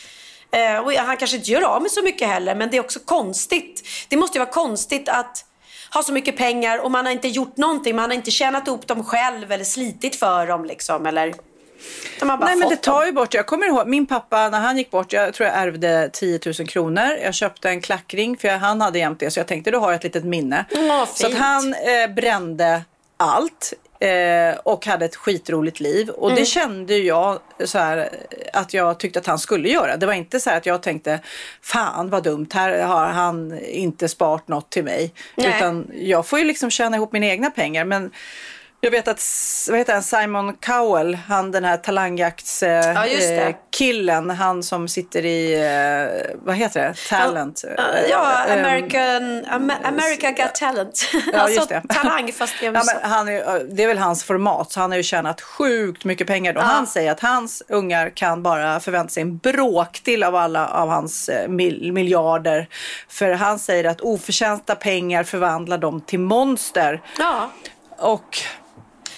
[0.51, 2.99] Eh, och han kanske inte gör av med så mycket heller, men det är också
[2.99, 3.87] konstigt.
[4.09, 5.45] Det måste ju vara konstigt att
[5.93, 7.95] ha så mycket pengar och man har inte gjort någonting.
[7.95, 11.05] Man har inte tjänat ihop dem själv eller slitit för dem liksom.
[11.05, 11.33] Eller...
[12.21, 15.13] Nej men det tar ju bort, jag kommer ihåg min pappa när han gick bort,
[15.13, 17.17] jag tror jag ärvde 10 000 kronor.
[17.23, 19.95] Jag köpte en klackring för han hade jämt det så jag tänkte då har jag
[19.95, 20.65] ett litet minne.
[20.71, 22.81] Oh, så att han eh, brände
[23.17, 26.09] allt eh, och hade ett skitroligt liv.
[26.09, 26.39] Och Mm.
[26.39, 28.09] det kände jag så här,
[28.53, 29.97] att jag tyckte att han skulle göra.
[29.97, 31.19] Det var inte så att jag tänkte,
[31.61, 35.13] fan vad dumt, här har han inte sparat något till mig.
[35.35, 35.47] Nej.
[35.57, 37.85] Utan jag får ju liksom tjäna ihop mina egna pengar.
[37.85, 38.11] Men
[38.83, 39.21] jag vet att
[39.69, 43.05] vad heter han, Simon Cowell, han den här talangjakts eh, Ja,
[44.09, 47.63] eh, han som sitter i, eh, vad heter det, Talent.
[48.09, 51.01] Ja, Eh, American, Am- America Got Talent.
[51.33, 51.81] Ja, alltså det.
[51.89, 54.97] talang fast i Ja, men han är, det är väl hans format, så han har
[54.97, 56.53] ju tjänat sjukt mycket pengar.
[56.53, 56.59] Då.
[56.59, 56.63] Ja.
[56.65, 61.29] Han säger att hans ungar kan bara förvänta sig en bråkdel av alla av hans
[61.47, 62.67] mil, miljarder.
[63.09, 67.01] För han säger att oförtjänta pengar förvandlar dem till monster.
[67.19, 67.49] Ja.
[67.97, 68.37] Och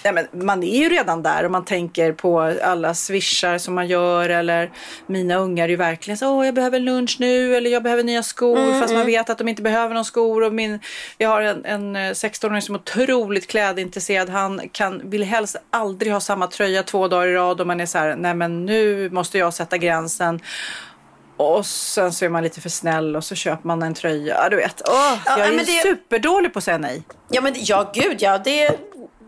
[0.04, 3.86] ja, men man är ju redan där och man tänker på alla swishar som man
[3.88, 4.70] gör eller
[5.06, 8.22] mina ungar är ju verkligen så åh jag behöver lunch nu eller jag behöver nya
[8.22, 9.06] skor Mm, fast man mm.
[9.06, 10.80] vet att de inte behöver någon skor och min,
[11.18, 16.12] jag har en, en eh, 16-åring som är otroligt klädintresserad han kan, vill helst aldrig
[16.12, 19.10] ha samma tröja två dagar i rad och man är så här nej men nu
[19.10, 20.40] måste jag sätta gränsen
[21.36, 24.34] och sen så är man lite för snäll och så köper man en tröja.
[24.42, 27.02] Ja, Du vet, Ja, jag är men det- superdålig på att säga nej.
[27.30, 28.38] Ja, men ja, gud ja.
[28.38, 28.70] Det,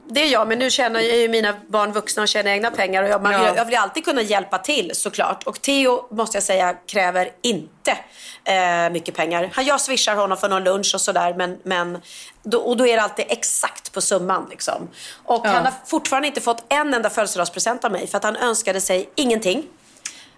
[0.08, 0.48] det är jag.
[0.48, 3.02] Men nu tjänar ju mina barn vuxna och tjänar egna pengar.
[3.02, 3.56] Och jag, man, Ja.
[3.56, 5.42] jag, vill alltid kunna hjälpa till såklart.
[5.46, 7.98] Och Theo, måste jag säga, kräver inte
[8.44, 9.50] eh, mycket pengar.
[9.54, 11.34] Han, jag swishar honom för någon lunch och sådär.
[11.34, 11.98] Men, men
[12.42, 14.46] då, och då är det alltid exakt på summan.
[14.50, 14.88] Liksom.
[15.24, 15.50] Och Ja.
[15.50, 18.06] han har fortfarande inte fått en enda födelsedagspresent av mig.
[18.06, 19.64] För att han önskade sig ingenting.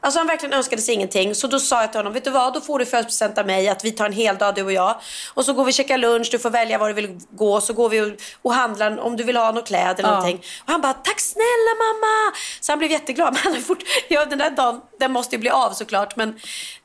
[0.01, 1.35] Alltså han verkligen önskade sig ingenting.
[1.35, 3.69] Så då sa jag till honom, vet du vad, då får du födelsedagspresent av mig
[3.69, 4.95] att vi tar en hel dag du och jag.
[5.35, 7.61] Och så går vi och käkar lunch, du får välja var du vill gå.
[7.61, 8.09] Så går vi och,
[8.43, 10.15] och handlar om du vill ha något kläder eller Ja.
[10.15, 10.43] någonting.
[10.65, 12.37] Och han bara, tack snälla mamma.
[12.61, 13.39] Så han blev jätteglad.
[13.45, 16.17] Men han fort, ja, den där dagen, den måste ju bli av såklart.
[16.17, 16.41] Men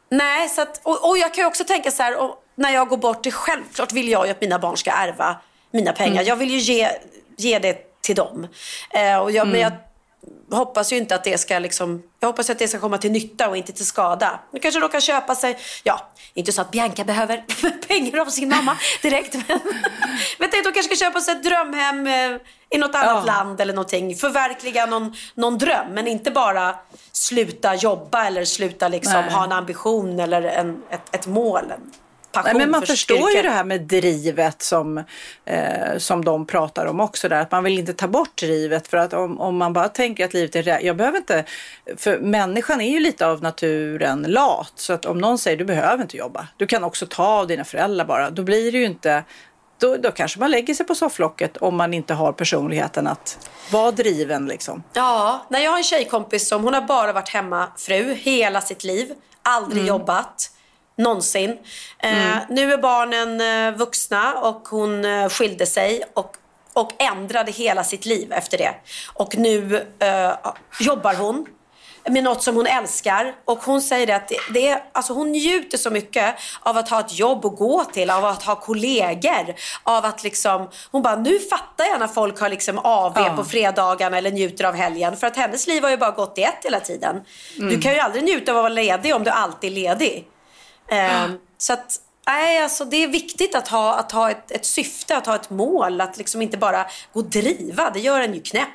[0.09, 2.87] nej, så att, och, och jag kan ju också tänka så här, och när jag
[2.87, 5.35] går bort, det självklart vill jag ju att mina barn ska ärva
[5.71, 6.13] mina pengar.
[6.13, 6.25] Mm.
[6.25, 6.89] Jag vill ju ge,
[7.37, 8.47] ge det till dem.
[8.89, 9.71] Eh, och jag, Men jag
[10.51, 13.49] hoppas ju inte att det ska liksom, jag hoppas att det ska komma till nytta
[13.49, 14.39] och inte till skada.
[14.51, 17.43] Nu kanske de kan köpa sig, ja, inte så att Bianca behöver
[17.87, 19.43] pengar av sin mamma direkt, men
[20.39, 23.33] vet du, de kanske ska köpa sig ett drömhem eh, i något annat Ja.
[23.33, 24.15] land eller någonting.
[24.15, 26.75] Förverkliga någon, någon dröm, men inte bara
[27.11, 29.31] sluta jobba eller sluta liksom Nej.
[29.33, 31.73] ha en ambition eller en, ett, ett mål.
[32.33, 33.43] Passion Nej, men man för förstår ju yrket.
[33.43, 34.97] det här med drivet som,
[35.45, 37.29] eh, som de pratar om också.
[37.29, 38.87] Där, att man vill inte ta bort drivet.
[38.87, 41.45] För att om, om man bara tänker att livet är Jag behöver inte...
[41.97, 44.73] För människan är ju lite av naturen lat.
[44.75, 46.47] Så att om någon säger du behöver inte jobba.
[46.57, 48.29] Du kan också ta av dina föräldrar bara.
[48.29, 49.23] Då blir det ju inte...
[49.79, 53.91] Då, då kanske man lägger sig på sofflocket om man inte har personligheten att vara
[53.91, 54.83] driven liksom.
[54.93, 59.13] Ja, när jag har en tjejkompis som hon har bara varit hemmafru hela sitt liv.
[59.43, 59.87] Aldrig Mm.
[59.87, 60.49] jobbat.
[60.97, 61.57] Någonsin.
[61.99, 66.35] Eh, nu är barnen eh, vuxna och hon eh, skilde sig och,
[66.73, 68.73] och ändrade hela sitt liv efter det.
[69.13, 70.31] Och nu eh,
[70.79, 71.45] jobbar hon
[72.09, 73.35] med något som hon älskar.
[73.45, 76.99] Och hon säger att det, det är, alltså hon njuter så mycket av att ha
[76.99, 79.55] ett jobb att gå till, av att ha kollegor.
[79.83, 83.33] Av att liksom, hon bara, nu fattar jag när folk har liksom AV Ja.
[83.37, 85.17] på fredagarna eller njuter av helgen.
[85.17, 87.21] För att hennes liv har ju bara gått i ett hela tiden.
[87.57, 87.81] Du Mm.
[87.81, 90.27] kan ju aldrig njuta av att vara ledig om du alltid är ledig.
[90.93, 95.17] Eh, så att, nej, alltså det är viktigt att ha, att ha ett, ett syfte,
[95.17, 96.01] att ha ett mål.
[96.01, 98.67] Att liksom inte bara gå och driva, det gör en ju knäpp.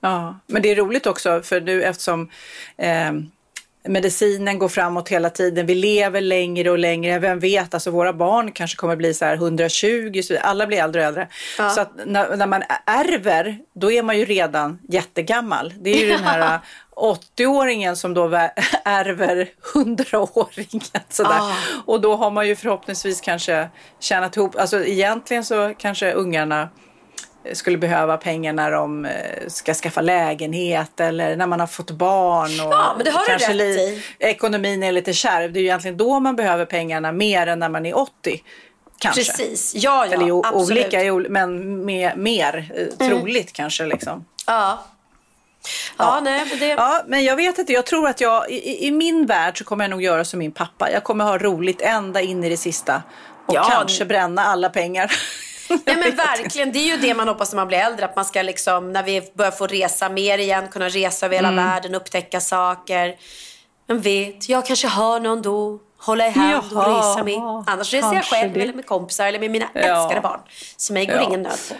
[0.00, 2.30] Ja, men det är roligt också för nu eftersom
[2.76, 3.12] eh,
[3.84, 5.66] medicinen går framåt hela tiden.
[5.66, 7.18] Vi lever längre och längre.
[7.18, 11.00] Vem vet, alltså våra barn kanske kommer bli så här 120, så alla blir äldre
[11.00, 11.28] och äldre.
[11.58, 11.70] Ja.
[11.70, 15.74] Så att när, när man ärver, då är man ju redan jättegammal.
[15.80, 16.60] Det är ju den här eh,
[17.36, 18.24] 80-åringen som då
[18.84, 21.00] ärver 100-åringen.
[21.08, 21.38] Sådär.
[21.40, 21.52] Ah.
[21.86, 23.68] Och då har man ju förhoppningsvis kanske
[24.00, 26.68] tjänat ihop, alltså egentligen så kanske ungarna
[27.52, 29.12] skulle behöva pengar när de eh,
[29.48, 32.66] ska skaffa lägenhet eller när man har fått barn.
[32.66, 34.02] Och Ja, men det har du rätt i.
[34.18, 35.52] Ekonomin är lite kärv.
[35.52, 38.42] Det är ju egentligen då man behöver pengarna mer än när man är 80.
[38.98, 39.24] Kanske.
[39.24, 40.94] Precis, ja ja, Eller absolut.
[40.94, 43.86] olika, men med, mer eh, troligt kanske.
[43.86, 44.24] Liksom.
[44.46, 44.84] Ja.
[45.96, 46.66] Ja, nej, men det...
[46.66, 47.72] Ja, men jag vet inte.
[47.72, 50.52] Jag tror att jag, i, i min värld så kommer jag nog göra som min
[50.52, 50.90] pappa.
[50.90, 53.02] Jag kommer ha roligt ända in i det sista.
[53.46, 55.12] Och Ja, kanske bränna alla pengar.
[55.68, 58.04] Nej men verkligen, det är ju det man hoppas när man blir äldre.
[58.04, 61.48] Att man ska liksom, när vi börjar få resa mer igen, kunna resa över hela
[61.48, 61.64] Mm.
[61.64, 63.16] världen, upptäcka saker.
[63.86, 67.38] Men vet, jag kanske har någon då, hålla i hand och Jaha, resa med.
[67.66, 68.60] Annars reser jag själv det.
[68.62, 69.80] eller med kompisar eller med mina Ja.
[69.80, 70.40] älskade barn.
[70.76, 71.22] Så mig går Ja.
[71.22, 71.74] ingen nöd på.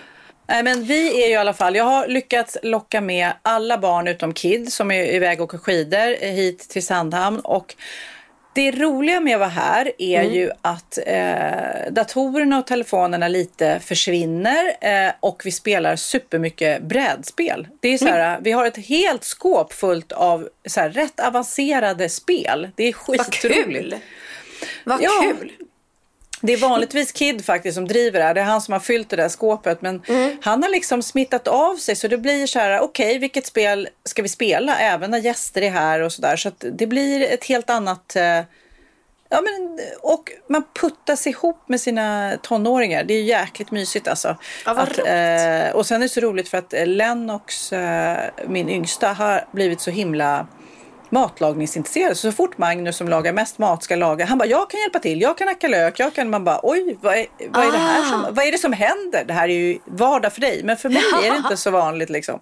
[0.51, 4.09] Nej, men vi är ju i alla fall, jag har lyckats locka med alla barn
[4.09, 7.41] utom Kid som är iväg och åker skidor hit till Sandhamn.
[7.41, 7.75] Och
[8.59, 10.33] Det roliga med att vara här är Mm.
[10.35, 17.69] ju att eh, datorerna och telefonerna lite försvinner eh, och vi spelar supermycket brädspel.
[17.81, 22.09] Det är så här, Vi har ett helt skåp fullt av så här, rätt avancerade
[22.09, 22.69] spel.
[22.77, 23.97] Det är skitroligt.
[24.85, 25.11] Vad Ja.
[25.23, 25.53] kul!
[26.41, 28.35] Det är vanligtvis Kid faktiskt som driver det här.
[28.35, 29.83] Det är han som har fyllt det där skåpet.
[29.83, 30.03] Men
[30.43, 34.23] han har liksom smittat av sig så det blir så här, okej vilket spel ska
[34.23, 36.37] vi spela även när gäster är här och sådär.
[36.37, 38.43] Så att det blir ett helt annat eh,
[39.31, 43.05] Ja, men, och man puttas ihop med sina tonåringar.
[43.05, 44.37] Det är ju jäkligt mysigt alltså.
[44.65, 48.69] Ja, att, eh, och sen är det så roligt för att eh, Lennox, eh, min
[48.69, 50.47] yngsta, har blivit så himla
[51.11, 52.17] matlagningsintresserad.
[52.17, 54.99] Så, så fort Magnus som lagar mest mat ska laga, han bara jag kan hjälpa
[54.99, 57.79] till, jag kan hacka lök, jag kan, man bara oj vad är, vad är det
[57.79, 58.29] här som, Ah.
[58.31, 59.25] vad är det som händer?
[59.27, 62.11] Det här är ju vardag för dig, men för mig är det inte så vanligt
[62.11, 62.41] liksom.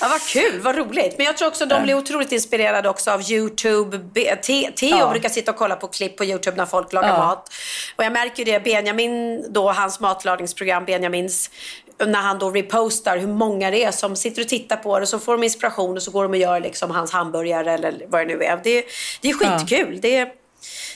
[0.00, 1.14] Ja, vad kul, vad roligt.
[1.18, 3.98] Men jag tror också att de blir otroligt inspirerade också av YouTube.
[4.42, 5.10] Theo Ja.
[5.10, 7.18] brukar sitta och kolla på klipp på YouTube när folk lagar Ja.
[7.18, 7.48] mat.
[7.96, 11.50] Och jag märker ju det, Benjamin, då, hans matlagningsprogram, Benjamins,
[12.06, 15.06] när han då repostar hur många det är som sitter och tittar på det.
[15.06, 18.20] Så får de inspiration och så går de och gör liksom hans hamburgare eller vad
[18.20, 18.60] det nu är.
[18.64, 18.84] Det,
[19.20, 19.98] det är skitkul.
[20.02, 20.32] Det, är,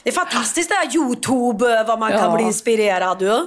[0.03, 2.35] det är fantastiskt det här YouTube, vad man kan Ja.
[2.35, 3.21] bli inspirerad.
[3.21, 3.45] Ja.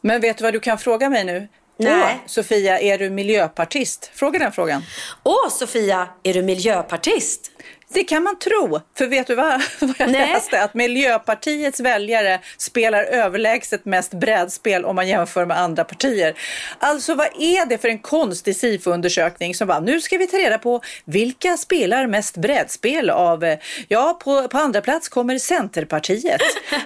[0.00, 1.48] Men vet du vad du kan fråga mig nu?
[1.76, 2.02] Nej.
[2.02, 4.10] Åh, Sofia, är du miljöpartist?
[4.14, 4.82] Fråga den frågan.
[5.22, 7.50] Åh, Sofia, är du miljöpartist?
[7.94, 8.80] Det kan man tro.
[8.98, 10.32] För vet du vad, vad jag Nej.
[10.32, 10.62] läste?
[10.62, 16.34] Att Miljöpartiets väljare spelar överlägset mest brädspel om man jämför med andra partier.
[16.78, 20.58] Alltså vad är det för en konstig SIFO-undersökning som bara, nu ska vi ta reda
[20.58, 26.40] på vilka spelar mest brädspel av, eh, ja på, på andra plats kommer Centerpartiet.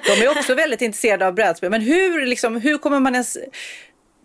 [0.06, 1.70] De är också väldigt intresserade av brädspel.
[1.70, 3.38] Men hur, liksom, hur kommer man ens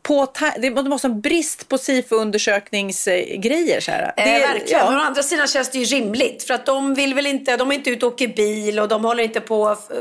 [0.03, 0.27] på
[0.57, 3.79] det måste vara en brist på SIFO-undersökningsgrejer.
[3.79, 4.13] Så här.
[4.17, 4.79] Eh, Det- verkligen.
[4.79, 4.89] ja.
[4.91, 6.43] Men å andra sidan känns det ju rimligt.
[6.43, 9.05] För att de vill väl inte, de är inte ute och åker bil och de
[9.05, 9.97] håller inte på att uh,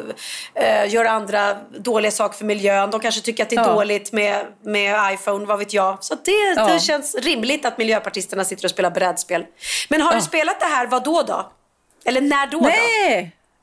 [0.94, 2.90] göra andra dåliga saker för miljön.
[2.90, 3.72] De kanske tycker att det är Ja.
[3.74, 6.05] dåligt med, med iPhone, vad vet jag.
[6.05, 6.66] Så det, Ja.
[6.66, 9.44] det känns rimligt att miljöpartisterna sitter och spelar brädspel.
[9.88, 11.53] Men har du spelat det här, vad då då?
[12.05, 12.61] Eller när då?
[12.61, 12.70] då?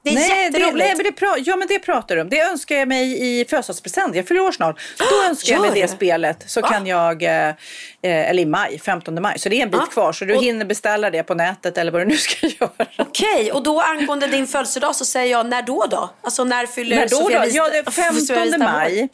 [0.03, 0.15] Nej!
[0.15, 0.77] Det är nej, det, jätteroligt.
[0.87, 2.29] nej, men det, pra- ja, men det pratar du om.
[2.29, 4.15] Det önskar jag mig i födelsedagspresent.
[4.15, 4.79] Jag fyller år snart.
[4.97, 5.87] Då önskar jag mig det det?
[5.87, 6.43] spelet.
[6.47, 7.53] Så kan jag, eh, eh,
[8.01, 9.39] eller i maj, 15 maj.
[9.39, 9.85] Så det är en bit Ja.
[9.85, 10.13] kvar.
[10.13, 12.69] Så du Och- hinner beställa det på nätet eller vad du nu ska göra.
[12.97, 16.09] Okej, och då angående din födelsedag så säger jag när då då?
[16.21, 17.47] Alltså när fyller När då Sofia då?
[17.51, 18.65] Ja, det är Sofia 15 Wistam år?
[18.71, 19.09] maj.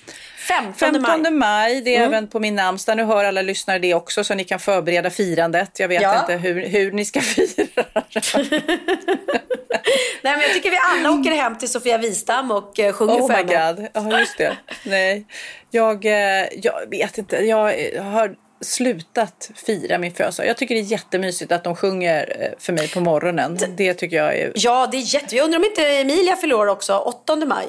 [0.48, 0.74] 15,
[1.06, 2.14] 15 maj, det är Mm.
[2.14, 2.98] även på min namnsdag.
[2.98, 5.80] Nu hör alla lyssnare det också så ni kan förbereda firandet.
[5.80, 6.20] Jag vet Ja.
[6.20, 7.84] inte hur, hur ni ska fira.
[10.22, 13.28] Nej, men jag tycker vi alla åker hem till Sofia Wistam och eh, sjunger Oh
[13.28, 13.74] för my henne.
[13.74, 14.58] god, ja just det.
[14.84, 15.26] Nej,
[15.72, 17.36] jag, eh, jag vet inte.
[17.36, 20.50] Jag eh, har slutat fira min födelsedag.
[20.50, 23.58] Jag tycker det är jättemysigt att de sjunger för mig på morgonen.
[23.78, 24.52] Det tycker jag är...
[24.56, 25.36] Ja, det är jätte...
[25.36, 27.66] Jag undrar om inte Emilia fyller år också, 8 maj.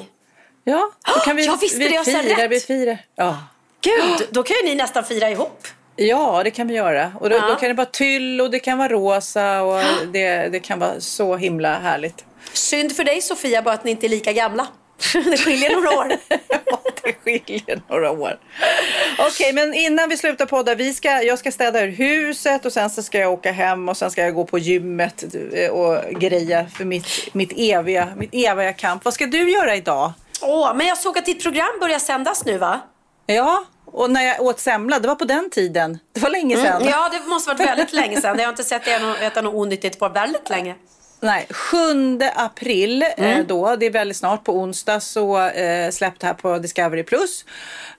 [0.64, 2.98] Ja, då kan vi, jag visste vi det, jag fira, vi firar.
[3.14, 3.38] Ja.
[3.80, 5.66] Gud, då kan ju ni nästan fira ihop.
[5.96, 7.12] Ja, det kan vi göra.
[7.20, 7.48] Och då, Ja.
[7.48, 9.80] då kan det vara tyll och det kan vara rosa och
[10.12, 12.24] det, det kan vara så himla härligt.
[12.52, 14.66] Synd för dig Sofia, bara att ni inte är lika gamla.
[15.12, 16.12] det skiljer några år.
[17.04, 18.38] det skiljer några år.
[19.18, 22.90] Okej, men innan vi slutar podda, vi ska, jag ska städa ur huset och sen
[22.90, 25.24] så ska jag åka hem och sen ska jag gå på gymmet
[25.54, 29.04] eh, och greja för mitt, mitt, eviga, mitt eviga kamp.
[29.04, 30.12] Vad ska du göra idag?
[30.42, 32.80] Åh, men jag såg att ditt program börjar sändas nu va?
[33.26, 35.98] Ja, och när jag åt semla, det var på den tiden.
[36.12, 36.76] Det var länge sedan.
[36.76, 38.38] Mm, ja, det måste varit väldigt länge sedan.
[38.38, 40.74] Jag har inte sett dig äta något onyttigt på väldigt länge.
[41.20, 41.76] Nej, 7
[42.34, 43.46] april eh, Mm.
[43.46, 47.44] då, det är väldigt snart på onsdag så eh, släppt här på Discovery Plus.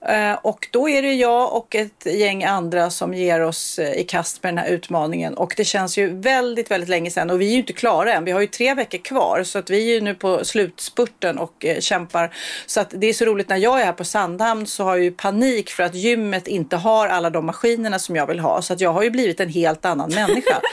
[0.10, 4.04] Eh, och då är det jag och ett gäng andra som ger oss eh, i
[4.04, 5.34] kast med den här utmaningen.
[5.34, 8.26] Och det känns ju väldigt, väldigt länge sedan och vi är ju inte klara än.
[8.26, 11.66] Vi har ju tre veckor kvar så att vi är ju nu på slutspurten och
[11.66, 12.34] eh, kämpar.
[12.66, 15.04] Så att det är så roligt när jag är här på Sandhamn så har jag
[15.04, 18.62] ju panik för att gymmet inte har alla de maskinerna som jag vill ha.
[18.62, 20.62] Så att jag har ju blivit en helt annan människa.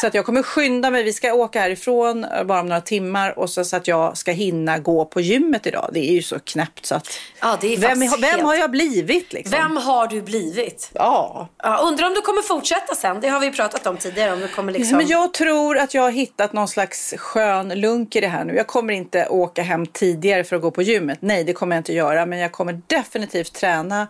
[0.00, 1.02] Så att jag kommer skynda mig.
[1.02, 4.32] Vi ska åka härifrån eh, bara om några timmar och så, så att jag ska
[4.32, 5.90] hinna gå på gymmet idag.
[5.92, 7.08] Det är ju så knäppt så att.
[7.40, 9.58] Ja, det är Vem, vem helt- har jag blivit liksom?
[9.58, 10.90] Vem har du blivit?
[10.92, 11.48] Ja.
[11.62, 11.78] ja.
[11.78, 13.20] Undrar om du kommer fortsätta sen.
[13.20, 14.32] Det har vi pratat om tidigare.
[14.32, 14.96] Om du kommer liksom...
[14.96, 18.54] Men jag tror att jag har hittat någon slags skön lunk i det här nu.
[18.54, 21.18] Jag kommer inte åka hem tidigare för att gå på gymmet.
[21.22, 22.26] Nej, det kommer jag inte göra.
[22.26, 24.06] Men jag kommer definitivt träna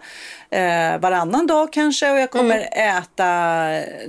[0.51, 2.99] eh, varannan dag kanske och jag kommer Mm.
[2.99, 3.29] äta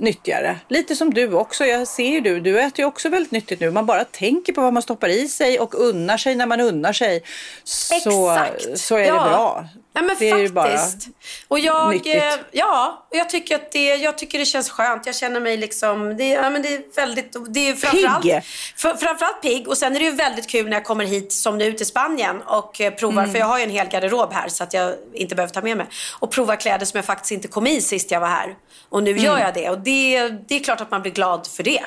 [0.00, 0.56] nyttigare.
[0.68, 1.50] Lite som du också.
[1.50, 3.70] också, jag ser ju du, du äter ju också väldigt nyttigt nu.
[3.70, 6.92] Man bara tänker på vad man stoppar i sig och unnar sig när man unnar
[6.92, 7.22] sig.
[7.64, 8.78] Så, Exakt.
[8.78, 9.14] så är Ja.
[9.14, 9.64] det bra.
[9.92, 11.08] Ja, men det bara faktiskt.
[11.48, 12.14] och jag, nyttigt.
[12.16, 12.22] eh,
[12.52, 15.06] ja, och jag tycker att det, jag tycker det känns skönt.
[15.06, 18.42] Jag känner mig liksom, det, ja, men det är väldigt, det är framförallt, Pigg.
[18.76, 19.68] För, framförallt pigg.
[19.68, 22.42] Och sen är det ju väldigt kul när jag kommer hit som nu till Spanien
[22.42, 23.32] och eh, provar, Mm.
[23.32, 25.76] för jag har ju en hel garderob här så att jag inte behöver ta med
[25.76, 25.86] mig.
[26.20, 28.54] Och provar kläder som jag faktiskt inte kom i sist jag var här.
[28.88, 29.42] Och nu gör Mm.
[29.44, 31.82] jag det och det, det är klart att man blir glad för det.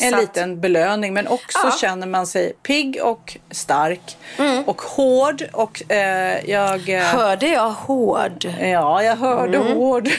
[0.00, 1.70] En att- liten belöning men också Ja.
[1.80, 4.64] känner man sig pigg och stark Mm.
[4.64, 6.88] och hård och eh, jag...
[6.88, 8.44] eh, Hörde jag hård?
[8.60, 9.72] Ja, jag hörde Mm.
[9.72, 10.08] hård.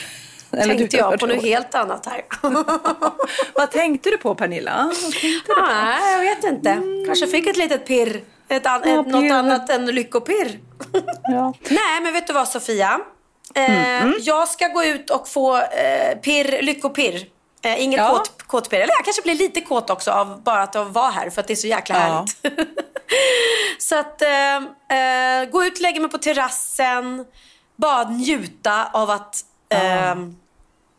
[0.54, 2.22] Eller Tänkte jag på något helt annat här.
[3.56, 4.92] Vad tänkte du på Pernilla?
[5.22, 5.62] Du på?
[5.62, 6.78] Nej, jag vet inte.
[7.06, 8.22] Kanske fick ett litet pirr.
[8.50, 9.32] Ett an- Ja, ett, något pirr.
[9.34, 10.60] annat än lyckopirr.
[11.24, 11.54] Ja.
[11.70, 13.00] Nej, men vet du vad Sofia?
[13.56, 17.22] Eh, Jag ska gå ut och få eh, pirr, lyckopirr.
[17.64, 18.10] Eh, inget Ja.
[18.18, 18.80] kåt, kåtpirr.
[18.80, 21.54] Eller jag kanske blir lite kåt också av bara att vara här för att det
[21.54, 22.02] är så jäkla Ja.
[22.02, 22.60] härligt.
[23.80, 24.56] så att eh,
[25.00, 27.26] eh, gå ut, lägga mig på terrassen.
[27.76, 29.36] Bara njuta av att
[29.70, 30.16] eh,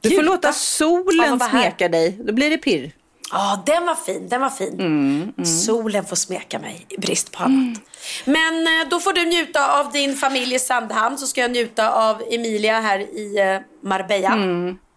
[0.00, 2.10] Du får låta solen smeka dig.
[2.26, 2.92] Då blir det pirr.
[3.34, 4.28] Ja, den var fin.
[4.28, 4.80] Den var fin.
[4.80, 7.78] Mm, Solen får smeka mig i brist på annat.
[8.24, 11.90] Men eh, då får du njuta av din familj i Sandhamn så ska jag njuta
[11.92, 14.32] av Emilia här i eh, Marbella.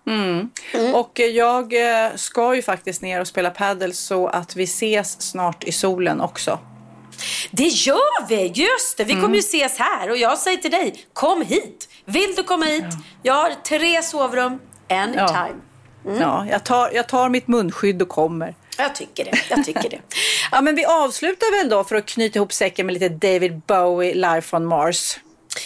[0.07, 0.49] Mm.
[0.93, 5.21] Och eh, jag eh, ska ju faktiskt ner och spela paddel så att vi ses
[5.21, 6.59] snart i solen också.
[7.51, 8.47] Det gör vi!
[8.47, 11.89] Just det, vi kommer ju ses här och jag säger till dig, kom hit.
[12.05, 12.85] Vill du komma hit?
[13.23, 15.55] Jag har tre sovrum, anytime.
[16.19, 18.55] Ja, jag tar, jag tar mitt munskydd och kommer.
[18.77, 19.31] Jag tycker det.
[19.49, 19.99] Jag tycker det.
[20.51, 24.13] Ja, men vi avslutar väl då för att knyta ihop säcken med lite David Bowie
[24.13, 25.17] live från Mars.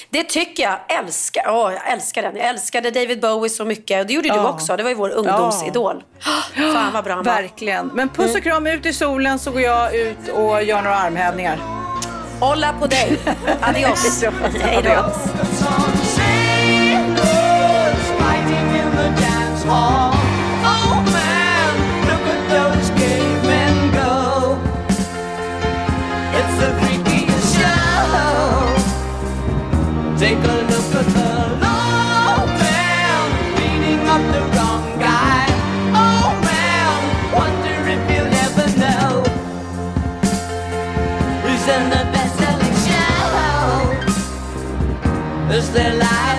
[0.09, 0.79] Det tycker jag.
[0.99, 2.35] Älskar, åh, jag älskar den.
[2.35, 3.99] Jag älskade David Bowie så mycket.
[4.01, 4.49] Och det gjorde du Ja.
[4.49, 4.77] också.
[4.77, 6.03] Det var ju vår ungdomsidol.
[6.73, 7.33] Fan vad bra han var.
[7.33, 7.87] Verkligen.
[7.93, 11.59] Men puss och kram ut i solen så går jag ut och gör några armhävningar.
[12.39, 13.19] Hålla på dig.
[13.61, 14.23] Adios.
[14.61, 15.05] Hej då.
[30.19, 31.31] Take a look at the
[31.63, 35.45] low man beating up the wrong guy.
[35.95, 36.97] Oh man,
[37.39, 39.09] wonder if you'll ever know
[41.41, 43.31] who's in the best-selling show.
[45.55, 46.38] Is there life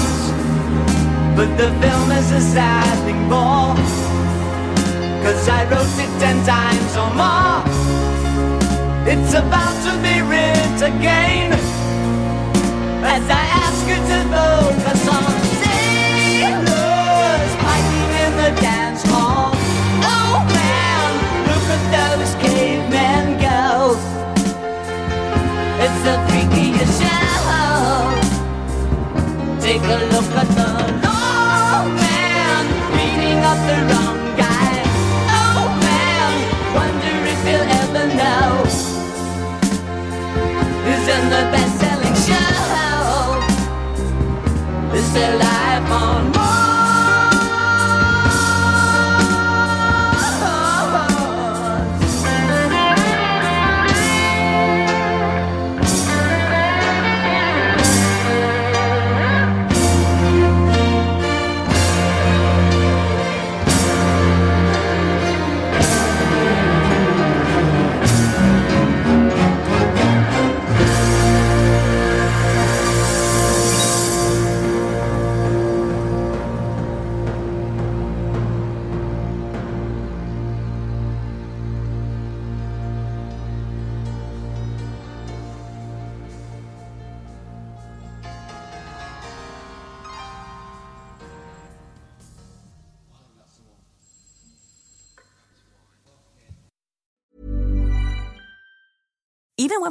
[1.35, 3.75] But the film is a sad thing more.
[5.23, 7.63] Cause I wrote it ten times or more.
[9.07, 11.53] It's about to be writ again.
[13.03, 15.31] As I ask you to focus on
[15.63, 19.51] sailors fighting in the dance hall.
[20.13, 21.09] Oh man,
[21.49, 23.97] look at those cavemen go.
[25.83, 27.41] It's the freakiest show.
[29.59, 30.70] Take a look at the